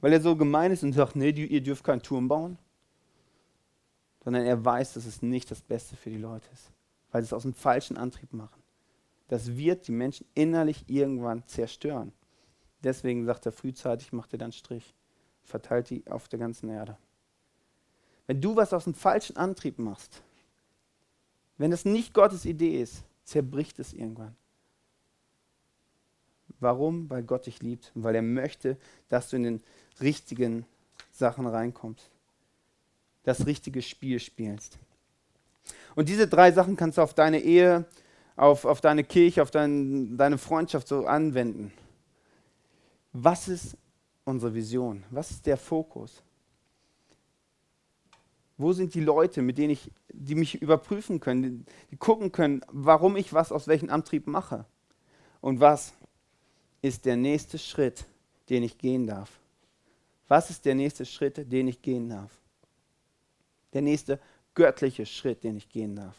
Weil 0.00 0.12
er 0.12 0.20
so 0.20 0.36
gemein 0.36 0.72
ist 0.72 0.82
und 0.82 0.92
sagt, 0.92 1.16
nee, 1.16 1.30
ihr 1.30 1.62
dürft 1.62 1.84
keinen 1.84 2.02
Turm 2.02 2.28
bauen. 2.28 2.58
Sondern 4.24 4.44
er 4.44 4.64
weiß, 4.64 4.94
dass 4.94 5.06
es 5.06 5.22
nicht 5.22 5.50
das 5.50 5.62
Beste 5.62 5.96
für 5.96 6.10
die 6.10 6.18
Leute 6.18 6.48
ist. 6.52 6.70
Weil 7.10 7.22
sie 7.22 7.26
es 7.26 7.32
aus 7.32 7.42
dem 7.42 7.54
falschen 7.54 7.96
Antrieb 7.96 8.32
machen. 8.32 8.62
Das 9.28 9.56
wird 9.56 9.88
die 9.88 9.92
Menschen 9.92 10.26
innerlich 10.34 10.84
irgendwann 10.88 11.46
zerstören. 11.46 12.12
Deswegen 12.82 13.24
sagt 13.24 13.46
er 13.46 13.52
frühzeitig, 13.52 14.12
macht 14.12 14.32
er 14.32 14.38
dann 14.38 14.52
Strich. 14.52 14.94
Verteilt 15.42 15.90
die 15.90 16.06
auf 16.08 16.28
der 16.28 16.38
ganzen 16.38 16.68
Erde. 16.68 16.96
Wenn 18.26 18.40
du 18.40 18.56
was 18.56 18.72
aus 18.72 18.84
dem 18.84 18.94
falschen 18.94 19.36
Antrieb 19.36 19.78
machst, 19.78 20.22
wenn 21.58 21.72
es 21.72 21.84
nicht 21.84 22.12
Gottes 22.12 22.44
Idee 22.44 22.82
ist, 22.82 23.04
zerbricht 23.24 23.78
es 23.78 23.92
irgendwann. 23.92 24.36
Warum? 26.60 27.10
Weil 27.10 27.22
Gott 27.22 27.46
dich 27.46 27.62
liebt 27.62 27.92
und 27.94 28.04
weil 28.04 28.14
er 28.14 28.22
möchte, 28.22 28.76
dass 29.08 29.30
du 29.30 29.36
in 29.36 29.42
den 29.42 29.62
richtigen 30.00 30.64
Sachen 31.12 31.46
reinkommst. 31.46 32.10
Das 33.24 33.46
richtige 33.46 33.82
Spiel 33.82 34.20
spielst. 34.20 34.78
Und 35.94 36.08
diese 36.08 36.28
drei 36.28 36.52
Sachen 36.52 36.76
kannst 36.76 36.98
du 36.98 37.02
auf 37.02 37.14
deine 37.14 37.40
Ehe, 37.40 37.86
auf, 38.36 38.64
auf 38.64 38.80
deine 38.80 39.02
Kirche, 39.02 39.42
auf 39.42 39.50
dein, 39.50 40.16
deine 40.16 40.38
Freundschaft 40.38 40.88
so 40.88 41.06
anwenden. 41.06 41.72
Was 43.12 43.48
ist 43.48 43.76
unsere 44.24 44.54
Vision? 44.54 45.04
Was 45.10 45.30
ist 45.30 45.46
der 45.46 45.56
Fokus? 45.56 46.22
Wo 48.58 48.72
sind 48.72 48.94
die 48.94 49.00
Leute, 49.00 49.42
mit 49.42 49.58
denen 49.58 49.70
ich, 49.70 49.90
die 50.12 50.34
mich 50.34 50.60
überprüfen 50.62 51.20
können, 51.20 51.42
die, 51.42 51.64
die 51.90 51.96
gucken 51.96 52.32
können, 52.32 52.62
warum 52.68 53.16
ich 53.16 53.32
was 53.32 53.52
aus 53.52 53.68
welchem 53.68 53.90
Antrieb 53.90 54.26
mache? 54.26 54.64
Und 55.40 55.60
was 55.60 55.92
ist 56.82 57.04
der 57.04 57.16
nächste 57.16 57.58
Schritt, 57.58 58.04
den 58.48 58.62
ich 58.62 58.78
gehen 58.78 59.06
darf? 59.06 59.30
Was 60.28 60.50
ist 60.50 60.64
der 60.64 60.74
nächste 60.74 61.04
Schritt, 61.04 61.50
den 61.50 61.68
ich 61.68 61.82
gehen 61.82 62.08
darf? 62.08 62.30
Der 63.72 63.82
nächste 63.82 64.18
göttliche 64.54 65.06
Schritt, 65.06 65.44
den 65.44 65.56
ich 65.56 65.68
gehen 65.68 65.96
darf. 65.96 66.14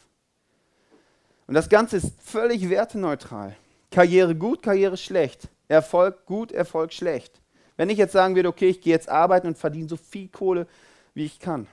Und 1.46 1.54
das 1.54 1.68
Ganze 1.68 1.96
ist 1.96 2.20
völlig 2.22 2.68
werteneutral. 2.68 3.56
Karriere 3.90 4.34
gut, 4.34 4.62
Karriere 4.62 4.96
schlecht. 4.96 5.48
Erfolg 5.66 6.26
gut, 6.26 6.52
Erfolg 6.52 6.92
schlecht. 6.92 7.40
Wenn 7.76 7.90
ich 7.90 7.98
jetzt 7.98 8.12
sagen 8.12 8.34
würde, 8.34 8.48
okay, 8.48 8.68
ich 8.68 8.80
gehe 8.80 8.92
jetzt 8.92 9.08
arbeiten 9.08 9.46
und 9.46 9.58
verdiene 9.58 9.88
so 9.88 9.96
viel 9.96 10.28
Kohle, 10.28 10.66
wie 11.14 11.24
ich 11.24 11.38
kann. 11.38 11.66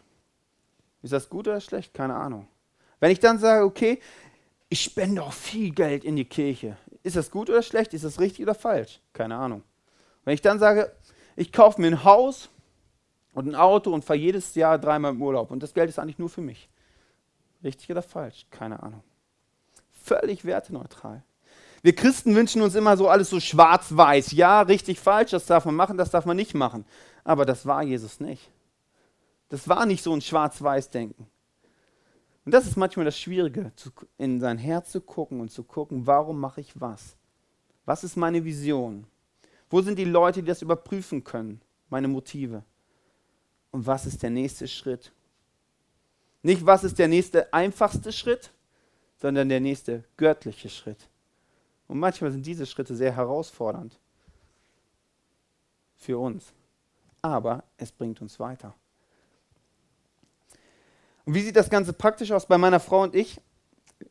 Ist 1.01 1.13
das 1.13 1.29
gut 1.29 1.47
oder 1.47 1.61
schlecht? 1.61 1.93
Keine 1.93 2.15
Ahnung. 2.15 2.47
Wenn 2.99 3.11
ich 3.11 3.19
dann 3.19 3.37
sage, 3.37 3.65
okay, 3.65 3.99
ich 4.69 4.81
spende 4.81 5.23
auch 5.23 5.33
viel 5.33 5.71
Geld 5.71 6.03
in 6.03 6.15
die 6.15 6.25
Kirche. 6.25 6.77
Ist 7.05 7.15
das 7.15 7.29
gut 7.29 7.51
oder 7.51 7.61
schlecht? 7.61 7.93
Ist 7.93 8.03
das 8.03 8.19
richtig 8.19 8.41
oder 8.41 8.55
falsch? 8.55 8.99
Keine 9.13 9.35
Ahnung. 9.35 9.61
Wenn 10.23 10.33
ich 10.33 10.41
dann 10.41 10.57
sage, 10.57 10.91
ich 11.35 11.53
kaufe 11.53 11.79
mir 11.79 11.85
ein 11.85 12.03
Haus 12.03 12.49
und 13.35 13.47
ein 13.47 13.53
Auto 13.53 13.93
und 13.93 14.03
fahre 14.03 14.17
jedes 14.17 14.55
Jahr 14.55 14.79
dreimal 14.79 15.11
im 15.11 15.21
Urlaub 15.21 15.51
und 15.51 15.61
das 15.61 15.75
Geld 15.75 15.87
ist 15.87 15.99
eigentlich 15.99 16.17
nur 16.17 16.29
für 16.29 16.41
mich. 16.41 16.67
Richtig 17.63 17.91
oder 17.91 18.01
falsch? 18.01 18.47
Keine 18.49 18.81
Ahnung. 18.81 19.03
Völlig 19.91 20.45
werteneutral. 20.45 21.21
Wir 21.83 21.93
Christen 21.93 22.33
wünschen 22.33 22.63
uns 22.63 22.73
immer 22.73 22.97
so 22.97 23.07
alles 23.07 23.29
so 23.29 23.39
schwarz-weiß. 23.39 24.31
Ja, 24.31 24.61
richtig, 24.61 24.99
falsch, 24.99 25.29
das 25.29 25.45
darf 25.45 25.65
man 25.65 25.75
machen, 25.75 25.97
das 25.97 26.09
darf 26.09 26.25
man 26.25 26.35
nicht 26.35 26.55
machen. 26.55 26.85
Aber 27.23 27.45
das 27.45 27.67
war 27.67 27.83
Jesus 27.83 28.19
nicht. 28.19 28.49
Das 29.49 29.69
war 29.69 29.85
nicht 29.85 30.01
so 30.01 30.11
ein 30.11 30.21
schwarz-weiß-Denken. 30.21 31.27
Und 32.45 32.53
das 32.53 32.67
ist 32.67 32.77
manchmal 32.77 33.05
das 33.05 33.19
Schwierige, 33.19 33.71
in 34.17 34.39
sein 34.39 34.59
Herz 34.59 34.91
zu 34.91 35.01
gucken 35.01 35.41
und 35.41 35.51
zu 35.51 35.63
gucken, 35.63 36.05
warum 36.05 36.39
mache 36.39 36.61
ich 36.61 36.79
was? 36.79 37.17
Was 37.85 38.03
ist 38.03 38.15
meine 38.15 38.45
Vision? 38.45 39.07
Wo 39.69 39.81
sind 39.81 39.97
die 39.97 40.05
Leute, 40.05 40.41
die 40.41 40.47
das 40.47 40.61
überprüfen 40.61 41.23
können? 41.23 41.59
Meine 41.89 42.07
Motive. 42.07 42.63
Und 43.71 43.87
was 43.87 44.05
ist 44.05 44.21
der 44.21 44.29
nächste 44.29 44.67
Schritt? 44.67 45.11
Nicht, 46.43 46.65
was 46.65 46.83
ist 46.83 46.99
der 46.99 47.07
nächste 47.07 47.51
einfachste 47.51 48.11
Schritt, 48.11 48.51
sondern 49.17 49.49
der 49.49 49.59
nächste 49.59 50.03
göttliche 50.15 50.69
Schritt. 50.69 51.09
Und 51.87 51.99
manchmal 51.99 52.31
sind 52.31 52.45
diese 52.45 52.67
Schritte 52.67 52.95
sehr 52.95 53.15
herausfordernd 53.15 53.99
für 55.95 56.19
uns. 56.19 56.53
Aber 57.23 57.63
es 57.77 57.91
bringt 57.91 58.21
uns 58.21 58.39
weiter. 58.39 58.75
Und 61.25 61.33
wie 61.33 61.41
sieht 61.41 61.55
das 61.55 61.69
Ganze 61.69 61.93
praktisch 61.93 62.31
aus 62.31 62.45
bei 62.45 62.57
meiner 62.57 62.79
Frau 62.79 63.03
und 63.03 63.15
ich? 63.15 63.41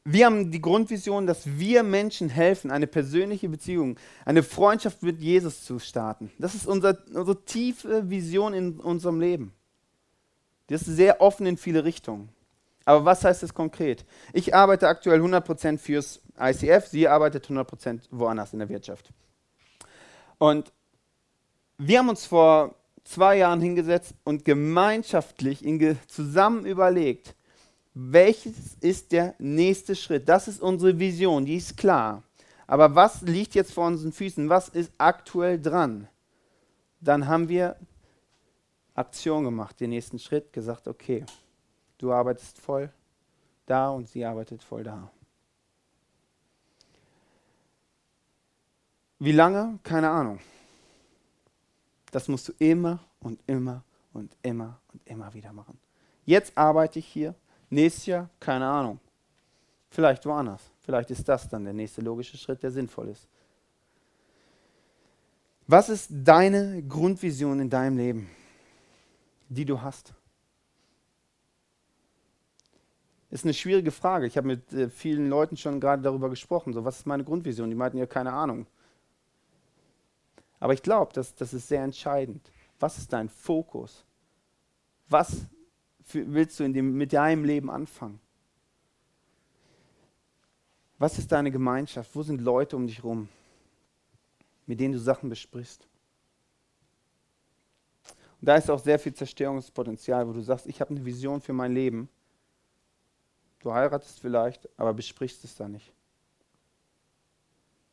Wir 0.05 0.27
haben 0.27 0.51
die 0.51 0.61
Grundvision, 0.61 1.27
dass 1.27 1.47
wir 1.47 1.83
Menschen 1.83 2.29
helfen, 2.29 2.71
eine 2.71 2.87
persönliche 2.87 3.49
Beziehung, 3.49 3.99
eine 4.25 4.43
Freundschaft 4.43 5.03
mit 5.03 5.21
Jesus 5.21 5.65
zu 5.65 5.79
starten. 5.79 6.31
Das 6.39 6.55
ist 6.55 6.67
unser, 6.67 6.99
unsere 7.09 7.45
tiefe 7.45 8.11
Vision 8.11 8.55
in 8.55 8.81
unserem 8.81 9.21
Leben. 9.21 9.53
Das 10.69 10.83
ist 10.83 10.97
sehr 10.97 11.21
offen 11.21 11.47
in 11.47 11.57
viele 11.57 11.85
Richtungen. 11.85 12.31
Aber 12.87 13.05
was 13.05 13.25
heißt 13.25 13.43
das 13.43 13.55
konkret? 13.55 14.05
Ich 14.33 14.55
arbeite 14.55 14.89
aktuell 14.89 15.21
100% 15.21 15.79
fürs 15.79 16.21
ICF, 16.39 16.87
sie 16.87 17.09
arbeitet 17.09 17.47
100% 17.47 18.01
woanders 18.11 18.53
in 18.53 18.59
der 18.59 18.69
Wirtschaft. 18.69 19.11
Und 20.39 20.73
wir 21.79 21.99
haben 21.99 22.09
uns 22.09 22.27
vor 22.27 22.75
zwei 23.05 23.39
Jahren 23.39 23.61
hingesetzt 23.61 24.15
und 24.25 24.45
gemeinschaftlich 24.45 25.63
zusammen 26.09 26.67
überlegt, 26.67 27.35
welches 27.95 28.75
ist 28.81 29.13
der 29.13 29.35
nächste 29.39 29.95
Schritt? 29.95 30.29
Das 30.29 30.49
ist 30.49 30.61
unsere 30.61 30.99
Vision, 30.99 31.45
die 31.45 31.57
ist 31.57 31.77
klar. 31.77 32.25
Aber 32.67 32.95
was 32.95 33.23
liegt 33.23 33.55
jetzt 33.55 33.73
vor 33.73 33.87
unseren 33.87 34.13
Füßen? 34.13 34.49
Was 34.49 34.69
ist 34.69 34.91
aktuell 34.99 35.61
dran? 35.61 36.09
Dann 37.01 37.29
haben 37.29 37.49
wir 37.49 37.77
Aktion 38.95 39.45
gemacht, 39.45 39.79
den 39.81 39.91
nächsten 39.91 40.19
Schritt, 40.19 40.53
gesagt, 40.53 40.89
okay, 40.89 41.25
du 41.99 42.13
arbeitest 42.13 42.59
voll 42.59 42.91
da 43.67 43.91
und 43.91 44.09
sie 44.09 44.25
arbeitet 44.25 44.63
voll 44.63 44.85
da. 44.85 45.11
Wie 49.19 49.33
lange? 49.33 49.79
Keine 49.83 50.11
Ahnung. 50.11 50.39
Das 52.15 52.29
musst 52.29 52.47
du 52.47 52.53
immer 52.61 53.01
und 53.19 53.41
immer 53.49 53.83
und 54.13 54.37
immer 54.41 54.79
und 54.93 55.05
immer 55.05 55.35
wieder 55.35 55.53
machen. 55.53 55.77
Jetzt 56.25 56.57
arbeite 56.57 57.01
ich 57.01 57.07
hier, 57.07 57.35
nächstes 57.71 58.07
Jahr, 58.07 58.31
keine 58.39 58.67
Ahnung. 58.67 59.01
Vielleicht 59.91 60.25
woanders. 60.25 60.63
Vielleicht 60.83 61.11
ist 61.11 61.29
das 61.29 61.49
dann 61.49 61.65
der 61.65 61.73
nächste 61.73 62.03
logische 62.03 62.37
Schritt, 62.37 62.63
der 62.63 62.71
sinnvoll 62.71 63.09
ist. 63.09 63.27
Was 65.67 65.89
ist 65.89 66.09
deine 66.13 66.85
Grundvision 66.85 67.59
in 67.59 67.69
deinem 67.69 67.97
Leben, 67.97 68.31
die 69.49 69.65
du 69.65 69.83
hast? 69.83 70.15
Ist 73.29 73.45
eine 73.45 73.55
schwierige 73.55 73.91
Frage. 73.91 74.27
Ich 74.27 74.37
habe 74.37 74.47
mit 74.47 74.73
äh, 74.73 74.89
vielen 74.89 75.29
Leuten 75.29 75.57
schon 75.57 75.81
gerade 75.81 76.01
darüber 76.03 76.31
gesprochen. 76.31 76.75
So, 76.75 76.85
was 76.85 76.99
ist 76.99 77.07
meine 77.07 77.25
Grundvision? 77.25 77.71
Die 77.71 77.75
meinten 77.75 77.99
ja 77.99 78.07
keine 78.07 78.33
Ahnung. 78.33 78.69
Aber 80.65 80.73
ich 80.73 80.83
glaube, 80.83 81.13
das, 81.13 81.35
das 81.35 81.53
ist 81.53 81.69
sehr 81.69 81.85
entscheidend. 81.85 82.51
Was 82.81 82.97
ist 82.97 83.13
dein 83.13 83.29
Fokus? 83.29 84.03
Was 85.11 85.43
willst 86.11 86.59
du 86.59 86.73
dem, 86.73 86.97
mit 86.97 87.13
deinem 87.13 87.45
Leben 87.45 87.69
anfangen? 87.69 88.19
Was 90.97 91.19
ist 91.19 91.31
deine 91.31 91.51
Gemeinschaft? 91.51 92.15
Wo 92.15 92.23
sind 92.23 92.41
Leute 92.41 92.77
um 92.77 92.87
dich 92.87 92.97
herum, 92.97 93.29
mit 94.65 94.81
denen 94.81 94.95
du 94.95 94.99
Sachen 94.99 95.29
besprichst? 95.29 95.87
Und 98.41 98.47
da 98.49 98.57
ist 98.57 98.71
auch 98.71 98.81
sehr 98.81 98.99
viel 98.99 99.13
Zerstörungspotenzial, 99.13 100.27
wo 100.27 100.33
du 100.33 100.41
sagst, 100.41 100.67
ich 100.67 100.81
habe 100.81 100.93
eine 100.93 101.05
Vision 101.05 101.43
für 101.43 101.53
mein 101.53 101.75
Leben. 101.75 102.09
Du 103.59 103.71
heiratest 103.71 104.19
vielleicht, 104.19 104.67
aber 104.79 104.95
besprichst 104.95 105.45
es 105.45 105.57
da 105.57 105.69
nicht. 105.69 105.93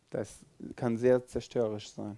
Das 0.10 0.38
kann 0.78 0.98
sehr 0.98 1.28
zerstörerisch 1.28 1.92
sein 1.92 2.18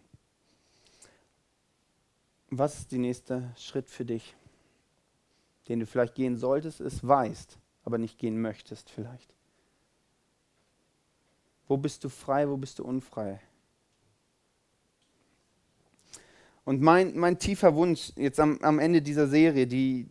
was 2.58 2.80
ist 2.80 2.92
der 2.92 3.00
nächste 3.00 3.52
Schritt 3.58 3.90
für 3.90 4.06
dich, 4.06 4.36
den 5.68 5.80
du 5.80 5.86
vielleicht 5.86 6.16
gehen 6.16 6.38
solltest, 6.38 6.82
es 6.82 7.06
weißt, 7.06 7.58
aber 7.84 7.98
nicht 7.98 8.18
gehen 8.18 8.42
möchtest 8.42 8.90
vielleicht? 8.90 9.34
Wo 11.68 11.78
bist 11.78 12.04
du 12.04 12.10
frei, 12.10 12.50
wo 12.50 12.58
bist 12.58 12.80
du 12.80 12.84
unfrei? 12.84 13.40
Und 16.66 16.82
mein, 16.82 17.18
mein 17.18 17.40
tiefer 17.40 17.76
Wunsch 17.76 18.14
jetzt 18.16 18.40
am, 18.40 18.58
am 18.62 18.80
Ende 18.80 19.02
dieser 19.02 19.28
Serie, 19.28 19.68
die, 19.68 20.08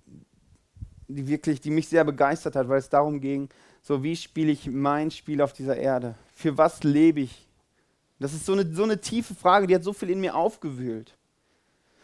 die 1.09 1.26
wirklich, 1.26 1.61
die 1.61 1.70
mich 1.70 1.88
sehr 1.88 2.05
begeistert 2.05 2.57
hat, 2.57 2.68
weil 2.68 2.78
es 2.78 2.88
darum 2.88 3.20
ging, 3.20 3.48
so 3.81 4.02
wie 4.02 4.16
spiele 4.16 4.52
ich 4.52 4.66
mein 4.68 5.11
Spiel 5.11 5.40
auf 5.40 5.52
dieser 5.52 5.76
Erde? 5.76 6.14
Für 6.35 6.57
was 6.57 6.83
lebe 6.83 7.20
ich? 7.20 7.48
Das 8.18 8.35
ist 8.35 8.46
so 8.46 8.52
eine, 8.52 8.72
so 8.72 8.85
eine 8.85 9.00
tiefe 9.00 9.35
Frage, 9.35 9.66
die 9.66 9.74
hat 9.74 9.83
so 9.83 9.92
viel 9.92 10.11
in 10.11 10.20
mir 10.20 10.37
aufgewühlt. 10.37 11.16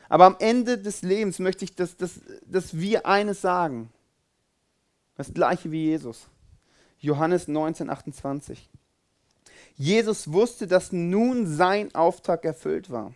Aber 0.08 0.24
am 0.24 0.36
Ende 0.38 0.78
des 0.78 1.02
Lebens 1.02 1.38
möchte 1.38 1.64
ich, 1.64 1.74
dass, 1.74 1.96
dass, 1.96 2.20
dass 2.46 2.76
wir 2.78 3.06
eines 3.06 3.40
sagen. 3.40 3.90
Das 5.16 5.32
gleiche 5.34 5.70
wie 5.70 5.84
Jesus. 5.84 6.28
Johannes 7.00 7.48
19, 7.48 7.90
28. 7.90 8.68
Jesus 9.76 10.32
wusste, 10.32 10.66
dass 10.66 10.92
nun 10.92 11.46
sein 11.46 11.94
Auftrag 11.94 12.44
erfüllt 12.44 12.90
war. 12.90 13.12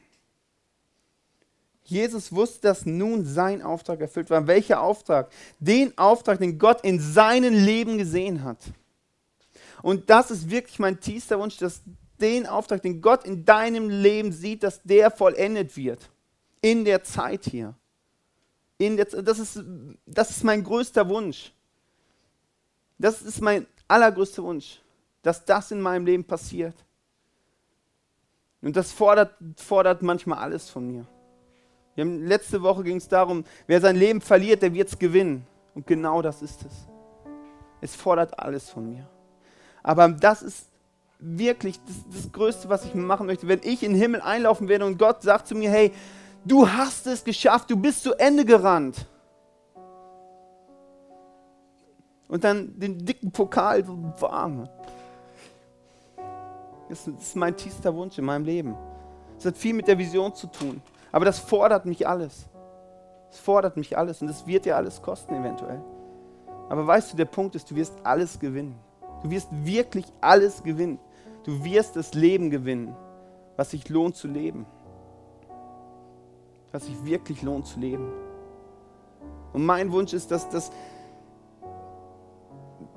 Jesus 1.84 2.32
wusste, 2.32 2.60
dass 2.60 2.86
nun 2.86 3.24
sein 3.24 3.62
Auftrag 3.62 4.00
erfüllt 4.00 4.30
war. 4.30 4.46
Welcher 4.46 4.80
Auftrag? 4.80 5.32
Den 5.58 5.96
Auftrag, 5.98 6.38
den 6.38 6.58
Gott 6.58 6.82
in 6.82 7.00
seinem 7.00 7.54
Leben 7.54 7.98
gesehen 7.98 8.44
hat. 8.44 8.58
Und 9.82 10.10
das 10.10 10.30
ist 10.30 10.50
wirklich 10.50 10.78
mein 10.78 11.00
tiefster 11.00 11.40
Wunsch, 11.40 11.56
dass 11.56 11.82
den 12.20 12.46
Auftrag, 12.46 12.82
den 12.82 13.00
Gott 13.00 13.24
in 13.24 13.44
deinem 13.44 13.90
Leben 13.90 14.30
sieht, 14.30 14.62
dass 14.62 14.80
der 14.84 15.10
vollendet 15.10 15.76
wird 15.76 16.11
in 16.62 16.84
der 16.86 17.04
Zeit 17.04 17.44
hier. 17.44 17.74
In 18.78 18.96
der, 18.96 19.04
das, 19.04 19.38
ist, 19.38 19.62
das 20.06 20.30
ist 20.30 20.44
mein 20.44 20.64
größter 20.64 21.06
Wunsch. 21.08 21.52
Das 22.98 23.20
ist 23.20 23.40
mein 23.40 23.66
allergrößter 23.88 24.42
Wunsch, 24.42 24.80
dass 25.22 25.44
das 25.44 25.70
in 25.70 25.80
meinem 25.80 26.06
Leben 26.06 26.24
passiert. 26.24 26.74
Und 28.62 28.76
das 28.76 28.92
fordert, 28.92 29.34
fordert 29.56 30.02
manchmal 30.02 30.38
alles 30.38 30.70
von 30.70 30.86
mir. 30.86 31.06
Haben, 31.98 32.26
letzte 32.26 32.62
Woche 32.62 32.84
ging 32.84 32.96
es 32.96 33.08
darum, 33.08 33.44
wer 33.66 33.80
sein 33.80 33.96
Leben 33.96 34.20
verliert, 34.20 34.62
der 34.62 34.72
wird 34.72 34.88
es 34.88 34.98
gewinnen. 34.98 35.46
Und 35.74 35.86
genau 35.86 36.22
das 36.22 36.42
ist 36.42 36.64
es. 36.64 36.88
Es 37.80 37.96
fordert 37.96 38.38
alles 38.38 38.70
von 38.70 38.88
mir. 38.88 39.08
Aber 39.82 40.08
das 40.08 40.42
ist 40.42 40.68
wirklich 41.18 41.80
das, 41.84 42.22
das 42.22 42.32
Größte, 42.32 42.68
was 42.68 42.84
ich 42.84 42.94
machen 42.94 43.26
möchte. 43.26 43.48
Wenn 43.48 43.60
ich 43.62 43.82
in 43.82 43.92
den 43.92 44.00
Himmel 44.00 44.20
einlaufen 44.20 44.68
werde 44.68 44.86
und 44.86 44.98
Gott 44.98 45.22
sagt 45.22 45.48
zu 45.48 45.54
mir, 45.54 45.70
hey, 45.70 45.92
du 46.44 46.68
hast 46.68 47.06
es 47.06 47.24
geschafft, 47.24 47.70
du 47.70 47.76
bist 47.76 48.02
zu 48.02 48.14
Ende 48.14 48.44
gerannt. 48.44 49.06
Und 52.28 52.44
dann 52.44 52.78
den 52.78 53.04
dicken 53.04 53.30
Pokal 53.30 53.84
so 53.84 53.98
warm. 54.18 54.68
Das 56.88 57.06
ist 57.06 57.36
mein 57.36 57.56
tiefster 57.56 57.94
Wunsch 57.94 58.18
in 58.18 58.24
meinem 58.24 58.44
Leben. 58.44 58.76
Es 59.38 59.44
hat 59.44 59.56
viel 59.56 59.74
mit 59.74 59.88
der 59.88 59.98
Vision 59.98 60.34
zu 60.34 60.46
tun. 60.46 60.80
Aber 61.10 61.24
das 61.24 61.38
fordert 61.38 61.84
mich 61.84 62.06
alles. 62.06 62.48
Es 63.30 63.38
fordert 63.38 63.76
mich 63.76 63.96
alles 63.96 64.22
und 64.22 64.28
es 64.28 64.46
wird 64.46 64.64
dir 64.64 64.76
alles 64.76 65.00
kosten 65.00 65.34
eventuell. 65.34 65.82
Aber 66.68 66.86
weißt 66.86 67.12
du, 67.12 67.16
der 67.16 67.24
Punkt 67.26 67.54
ist, 67.54 67.70
du 67.70 67.74
wirst 67.74 67.94
alles 68.02 68.38
gewinnen. 68.38 68.78
Du 69.22 69.30
wirst 69.30 69.48
wirklich 69.50 70.06
alles 70.20 70.62
gewinnen. 70.62 70.98
Du 71.44 71.64
wirst 71.64 71.96
das 71.96 72.14
Leben 72.14 72.50
gewinnen, 72.50 72.94
was 73.56 73.70
sich 73.70 73.88
lohnt 73.88 74.16
zu 74.16 74.28
leben. 74.28 74.66
Was 76.72 76.86
sich 76.86 77.04
wirklich 77.04 77.42
lohnt 77.42 77.66
zu 77.66 77.78
leben. 77.78 78.10
Und 79.52 79.64
mein 79.64 79.92
Wunsch 79.92 80.12
ist, 80.12 80.30
dass, 80.30 80.48
dass, 80.48 80.70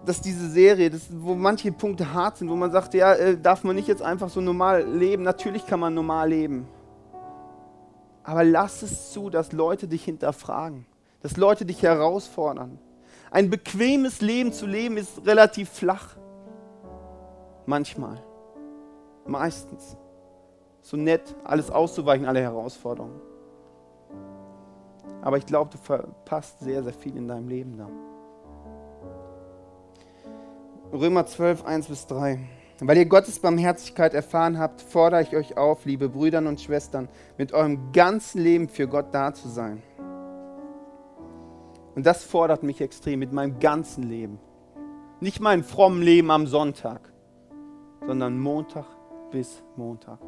dass 0.06 0.22
diese 0.22 0.50
Serie, 0.50 0.90
dass, 0.90 1.08
wo 1.12 1.36
manche 1.36 1.72
Punkte 1.72 2.14
hart 2.14 2.38
sind, 2.38 2.50
wo 2.50 2.56
man 2.56 2.72
sagt, 2.72 2.94
ja, 2.94 3.14
äh, 3.14 3.38
darf 3.38 3.64
man 3.64 3.76
nicht 3.76 3.88
jetzt 3.88 4.02
einfach 4.02 4.30
so 4.30 4.40
normal 4.40 4.84
leben. 4.86 5.24
Natürlich 5.24 5.66
kann 5.66 5.80
man 5.80 5.94
normal 5.94 6.30
leben. 6.30 6.68
Aber 8.24 8.44
lass 8.44 8.82
es 8.82 9.12
zu, 9.12 9.30
dass 9.30 9.52
Leute 9.52 9.88
dich 9.88 10.06
hinterfragen, 10.06 10.86
dass 11.22 11.38
Leute 11.38 11.66
dich 11.66 11.84
herausfordern. 11.84 12.80
Ein 13.30 13.50
bequemes 13.50 14.22
Leben 14.22 14.54
zu 14.54 14.66
leben 14.66 14.98
ist 14.98 15.26
relativ 15.26 15.70
flach. 15.70 16.16
Manchmal. 17.66 18.24
Meistens. 19.26 19.98
So 20.82 20.98
nett, 20.98 21.36
alles 21.44 21.70
auszuweichen, 21.70 22.26
alle 22.26 22.42
Herausforderungen. 22.42 23.20
Aber 25.26 25.40
ich 25.40 25.48
glaube, 25.48 25.72
du 25.72 25.80
verpasst 25.80 26.60
sehr, 26.60 26.84
sehr 26.84 26.94
viel 26.94 27.18
in 27.18 27.28
deinem 27.28 27.48
Leben 27.48 27.78
da. 27.78 27.90
Römer 30.94 31.26
12, 31.26 31.66
1 31.66 31.88
bis 31.88 32.06
3. 32.06 32.40
Weil 32.82 32.98
ihr 32.98 33.08
Gottes 33.08 33.40
Barmherzigkeit 33.40 34.14
erfahren 34.14 34.60
habt, 34.60 34.84
fordere 34.84 35.24
ich 35.24 35.36
euch 35.36 35.58
auf, 35.58 35.86
liebe 35.86 36.10
Brüder 36.10 36.38
und 36.48 36.62
Schwestern, 36.62 37.10
mit 37.40 37.54
eurem 37.54 37.92
ganzen 37.92 38.40
Leben 38.44 38.70
für 38.70 38.88
Gott 38.88 39.08
da 39.14 39.34
zu 39.34 39.48
sein. 39.48 39.82
Und 41.96 42.06
das 42.06 42.24
fordert 42.24 42.62
mich 42.62 42.80
extrem 42.80 43.18
mit 43.18 43.34
meinem 43.34 43.58
ganzen 43.60 44.04
Leben. 44.04 44.38
Nicht 45.22 45.40
mein 45.40 45.64
frommen 45.64 46.04
Leben 46.04 46.30
am 46.30 46.46
Sonntag, 46.46 47.12
sondern 48.06 48.38
Montag 48.38 48.86
bis 49.32 49.64
Montag. 49.76 50.20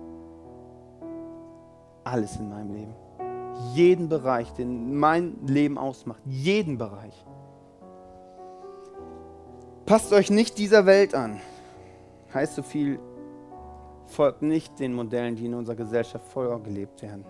Alles 2.03 2.37
in 2.37 2.49
meinem 2.49 2.73
Leben. 2.73 3.06
Jeden 3.73 4.09
Bereich, 4.09 4.51
den 4.53 4.95
mein 4.97 5.37
Leben 5.45 5.77
ausmacht. 5.77 6.21
Jeden 6.25 6.77
Bereich. 6.77 7.25
Passt 9.85 10.11
euch 10.11 10.29
nicht 10.29 10.57
dieser 10.57 10.85
Welt 10.85 11.15
an. 11.15 11.39
Heißt 12.33 12.55
so 12.55 12.61
viel, 12.61 12.99
folgt 14.05 14.41
nicht 14.41 14.79
den 14.79 14.93
Modellen, 14.93 15.35
die 15.35 15.45
in 15.45 15.53
unserer 15.53 15.75
Gesellschaft 15.75 16.25
vorgelebt 16.25 17.01
werden, 17.01 17.25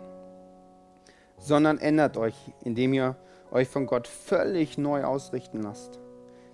sondern 1.38 1.78
ändert 1.78 2.18
euch, 2.18 2.36
indem 2.64 2.94
ihr 2.94 3.16
euch 3.52 3.68
von 3.68 3.86
Gott 3.86 4.08
völlig 4.08 4.78
neu 4.78 5.04
ausrichten 5.04 5.62
lasst. 5.62 6.00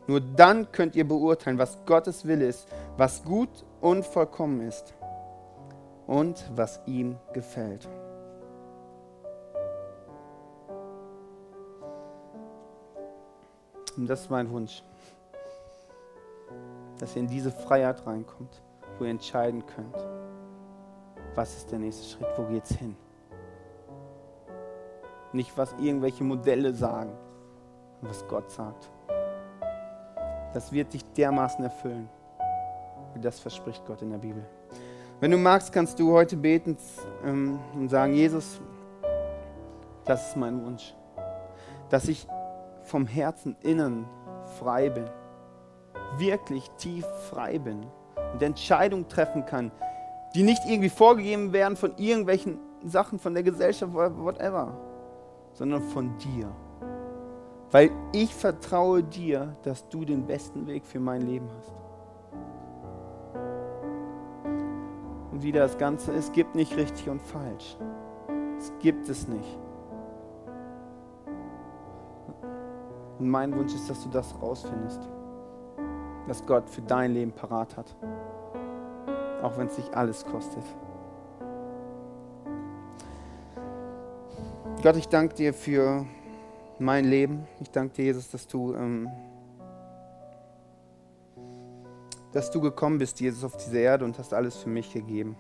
Nur 0.07 0.19
dann 0.19 0.71
könnt 0.71 0.95
ihr 0.95 1.07
beurteilen, 1.07 1.57
was 1.57 1.77
Gottes 1.85 2.27
Wille 2.27 2.45
ist, 2.45 2.67
was 2.97 3.23
gut 3.23 3.65
und 3.79 4.05
vollkommen 4.05 4.61
ist 4.61 4.93
und 6.07 6.43
was 6.55 6.81
ihm 6.85 7.15
gefällt. 7.33 7.87
Und 14.03 14.09
das 14.09 14.23
ist 14.23 14.29
mein 14.29 14.51
Wunsch, 14.51 14.83
dass 16.99 17.15
ihr 17.15 17.21
in 17.21 17.29
diese 17.29 17.51
Freiheit 17.51 18.05
reinkommt, 18.05 18.61
wo 18.97 19.05
ihr 19.05 19.11
entscheiden 19.11 19.65
könnt, 19.65 19.95
was 21.35 21.55
ist 21.55 21.71
der 21.71 21.79
nächste 21.79 22.03
Schritt, 22.03 22.27
wo 22.35 22.43
geht's 22.43 22.73
hin. 22.75 22.97
Nicht, 25.31 25.57
was 25.57 25.73
irgendwelche 25.79 26.25
Modelle 26.25 26.73
sagen, 26.73 27.13
was 28.01 28.27
Gott 28.27 28.51
sagt. 28.51 28.91
Das 30.53 30.73
wird 30.73 30.91
dich 30.93 31.05
dermaßen 31.13 31.63
erfüllen. 31.63 32.09
Wie 33.13 33.21
das 33.21 33.39
verspricht 33.39 33.85
Gott 33.85 34.01
in 34.01 34.11
der 34.11 34.17
Bibel. 34.17 34.45
Wenn 35.21 35.31
du 35.31 35.37
magst, 35.37 35.71
kannst 35.71 35.97
du 35.97 36.11
heute 36.11 36.35
beten 36.35 36.75
ähm, 37.23 37.57
und 37.73 37.87
sagen, 37.87 38.15
Jesus, 38.15 38.59
das 40.03 40.27
ist 40.27 40.35
mein 40.35 40.61
Wunsch. 40.61 40.93
Dass 41.89 42.09
ich 42.09 42.27
vom 42.83 43.07
Herzen 43.07 43.55
innen 43.61 44.05
frei 44.59 44.89
bin. 44.89 45.05
Wirklich 46.17 46.69
tief 46.77 47.05
frei 47.29 47.59
bin. 47.59 47.85
Und 48.33 48.41
Entscheidungen 48.41 49.07
treffen 49.07 49.45
kann, 49.45 49.71
die 50.35 50.43
nicht 50.43 50.61
irgendwie 50.65 50.89
vorgegeben 50.89 51.53
werden 51.53 51.75
von 51.75 51.93
irgendwelchen 51.97 52.59
Sachen, 52.83 53.19
von 53.19 53.33
der 53.33 53.43
Gesellschaft, 53.43 53.93
whatever, 53.93 54.77
sondern 55.53 55.81
von 55.81 56.17
dir. 56.17 56.51
Weil 57.71 57.91
ich 58.11 58.33
vertraue 58.33 59.03
dir, 59.03 59.55
dass 59.63 59.87
du 59.89 60.05
den 60.05 60.25
besten 60.25 60.67
Weg 60.67 60.85
für 60.85 60.99
mein 60.99 61.21
Leben 61.21 61.49
hast. 61.57 61.73
Und 65.31 65.41
wieder 65.41 65.61
das 65.61 65.77
Ganze, 65.77 66.13
es 66.13 66.31
gibt 66.31 66.53
nicht 66.53 66.75
richtig 66.77 67.09
und 67.09 67.21
falsch. 67.21 67.77
Es 68.57 68.71
gibt 68.79 69.09
es 69.09 69.27
nicht. 69.27 69.62
Und 73.23 73.29
mein 73.29 73.55
Wunsch 73.55 73.73
ist, 73.73 73.89
dass 73.89 74.03
du 74.03 74.09
das 74.09 74.35
rausfindest. 74.41 74.99
Was 76.27 76.45
Gott 76.45 76.69
für 76.69 76.81
dein 76.81 77.13
Leben 77.13 77.31
parat 77.31 77.77
hat. 77.77 77.95
Auch 79.41 79.57
wenn 79.57 79.67
es 79.67 79.77
dich 79.77 79.95
alles 79.95 80.25
kostet. 80.25 80.65
Gott, 84.81 84.97
ich 84.97 85.07
danke 85.07 85.35
dir 85.35 85.53
für 85.53 86.05
mein 86.79 87.05
Leben. 87.05 87.47
Ich 87.61 87.71
danke 87.71 87.93
dir, 87.93 88.03
Jesus, 88.03 88.29
dass 88.29 88.45
du, 88.45 88.73
ähm, 88.73 89.07
dass 92.33 92.51
du 92.51 92.59
gekommen 92.59 92.97
bist, 92.97 93.21
Jesus, 93.21 93.45
auf 93.45 93.55
diese 93.55 93.77
Erde 93.77 94.03
und 94.03 94.19
hast 94.19 94.33
alles 94.33 94.57
für 94.57 94.69
mich 94.69 94.91
gegeben. 94.91 95.37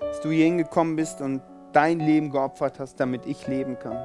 Dass 0.00 0.20
du 0.22 0.30
hier 0.30 0.46
hingekommen 0.46 0.96
bist 0.96 1.20
und 1.20 1.40
dein 1.74 1.98
Leben 1.98 2.30
geopfert 2.30 2.78
hast, 2.78 2.98
damit 3.00 3.26
ich 3.26 3.46
leben 3.46 3.78
kann. 3.78 3.98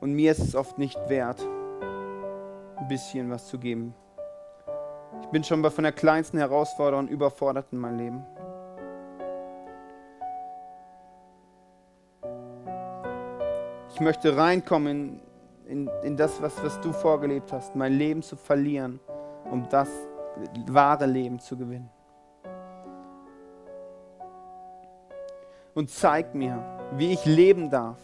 Und 0.00 0.14
mir 0.14 0.32
ist 0.32 0.40
es 0.40 0.54
oft 0.54 0.78
nicht 0.78 0.98
wert, 1.08 1.40
ein 2.76 2.88
bisschen 2.88 3.30
was 3.30 3.46
zu 3.46 3.58
geben. 3.58 3.94
Ich 5.20 5.28
bin 5.28 5.44
schon 5.44 5.62
bei 5.62 5.70
von 5.70 5.84
der 5.84 5.92
kleinsten 5.92 6.38
Herausforderung 6.38 7.08
überfordert 7.08 7.66
in 7.72 7.78
meinem 7.78 7.98
Leben. 7.98 8.26
Ich 13.94 14.00
möchte 14.00 14.36
reinkommen 14.36 15.20
in, 15.66 15.86
in, 15.86 15.90
in 16.02 16.16
das, 16.16 16.42
was, 16.42 16.62
was 16.64 16.80
du 16.80 16.92
vorgelebt 16.92 17.52
hast, 17.52 17.76
mein 17.76 17.92
Leben 17.92 18.22
zu 18.22 18.36
verlieren, 18.36 19.00
um 19.50 19.68
das 19.68 19.88
wahre 20.66 21.06
Leben 21.06 21.38
zu 21.38 21.56
gewinnen. 21.56 21.90
Und 25.74 25.90
zeig 25.90 26.34
mir, 26.34 26.62
wie 26.96 27.12
ich 27.12 27.24
leben 27.24 27.70
darf, 27.70 27.98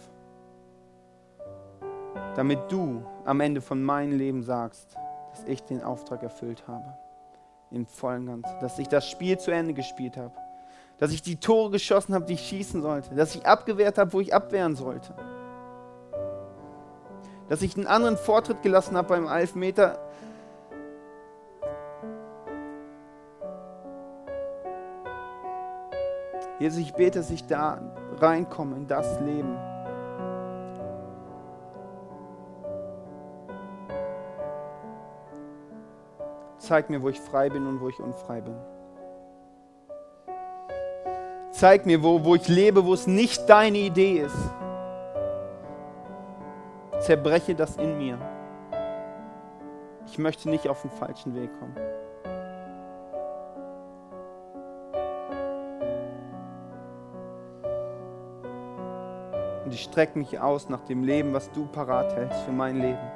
damit 2.37 2.61
du 2.71 3.03
am 3.25 3.41
Ende 3.41 3.61
von 3.61 3.83
meinem 3.83 4.17
Leben 4.17 4.43
sagst, 4.43 4.97
dass 5.31 5.45
ich 5.45 5.63
den 5.63 5.83
Auftrag 5.83 6.23
erfüllt 6.23 6.67
habe. 6.67 6.97
Im 7.71 7.87
vollen 7.87 8.27
Ganzen. 8.27 8.59
Dass 8.61 8.79
ich 8.79 8.89
das 8.89 9.09
Spiel 9.09 9.39
zu 9.39 9.51
Ende 9.51 9.75
gespielt 9.75 10.17
habe. 10.17 10.33
Dass 10.99 11.13
ich 11.13 11.21
die 11.21 11.37
Tore 11.37 11.71
geschossen 11.71 12.15
habe, 12.15 12.25
die 12.25 12.35
ich 12.35 12.41
schießen 12.41 12.81
sollte. 12.81 13.15
Dass 13.15 13.35
ich 13.35 13.45
abgewehrt 13.45 13.99
habe, 13.99 14.13
wo 14.13 14.21
ich 14.21 14.33
abwehren 14.33 14.75
sollte. 14.75 15.15
Dass 17.49 17.61
ich 17.63 17.77
einen 17.77 17.87
anderen 17.87 18.17
Vortritt 18.17 18.63
gelassen 18.63 18.97
habe 18.97 19.09
beim 19.09 19.27
Elfmeter. 19.27 19.99
Jesus, 26.59 26.81
ich 26.81 26.93
bete, 26.95 27.19
dass 27.21 27.31
ich 27.31 27.47
da 27.47 27.81
reinkomme 28.21 28.77
in 28.77 28.87
das 28.89 29.21
Leben. 29.21 29.57
Zeig 36.59 36.91
mir, 36.91 37.01
wo 37.01 37.09
ich 37.09 37.21
frei 37.21 37.49
bin 37.49 37.67
und 37.67 37.81
wo 37.81 37.89
ich 37.89 38.01
unfrei 38.01 38.41
bin. 38.41 38.57
Zeig 41.53 41.87
mir, 41.87 42.03
wo, 42.03 42.25
wo 42.25 42.35
ich 42.35 42.47
lebe, 42.49 42.85
wo 42.85 42.93
es 42.93 43.07
nicht 43.07 43.49
deine 43.49 43.79
Idee 43.79 44.21
ist. 44.21 44.37
Zerbreche 47.01 47.55
das 47.55 47.77
in 47.77 47.97
mir. 47.97 48.19
Ich 50.07 50.19
möchte 50.19 50.51
nicht 50.51 50.69
auf 50.69 50.83
den 50.83 50.91
falschen 50.91 51.35
Weg 51.35 51.51
kommen. 51.59 51.77
Und 59.69 59.75
ich 59.75 59.83
strecke 59.83 60.19
mich 60.19 60.41
aus 60.41 60.71
nach 60.71 60.81
dem 60.87 61.03
Leben, 61.03 61.35
was 61.35 61.53
du 61.53 61.67
parat 61.67 62.17
hältst 62.17 62.41
für 62.41 62.53
mein 62.53 62.77
Leben. 62.77 63.07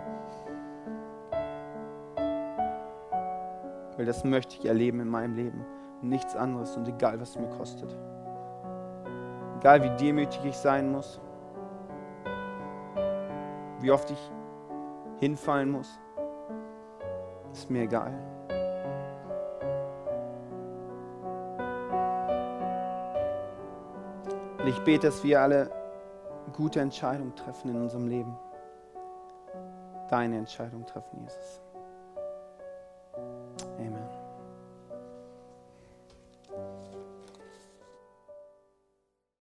Weil 3.96 4.04
das 4.04 4.22
möchte 4.22 4.56
ich 4.58 4.66
erleben 4.66 5.00
in 5.00 5.08
meinem 5.08 5.34
Leben. 5.34 5.64
Nichts 6.02 6.36
anderes 6.36 6.76
und 6.76 6.86
egal, 6.86 7.18
was 7.18 7.30
es 7.30 7.38
mir 7.38 7.48
kostet. 7.48 7.96
Egal, 9.60 9.82
wie 9.82 9.96
demütig 9.96 10.44
ich 10.44 10.58
sein 10.58 10.92
muss. 10.92 11.22
Wie 13.80 13.90
oft 13.90 14.10
ich 14.10 14.30
hinfallen 15.20 15.70
muss. 15.70 15.98
Ist 17.54 17.70
mir 17.70 17.84
egal. 17.84 18.12
Und 24.58 24.68
ich 24.68 24.78
bete, 24.80 25.06
dass 25.06 25.24
wir 25.24 25.40
alle 25.40 25.81
gute 26.52 26.80
Entscheidungen 26.80 27.34
treffen 27.34 27.70
in 27.70 27.76
unserem 27.76 28.08
Leben. 28.08 28.36
Deine 30.08 30.38
Entscheidung 30.38 30.84
treffen, 30.86 31.20
Jesus. 31.20 31.60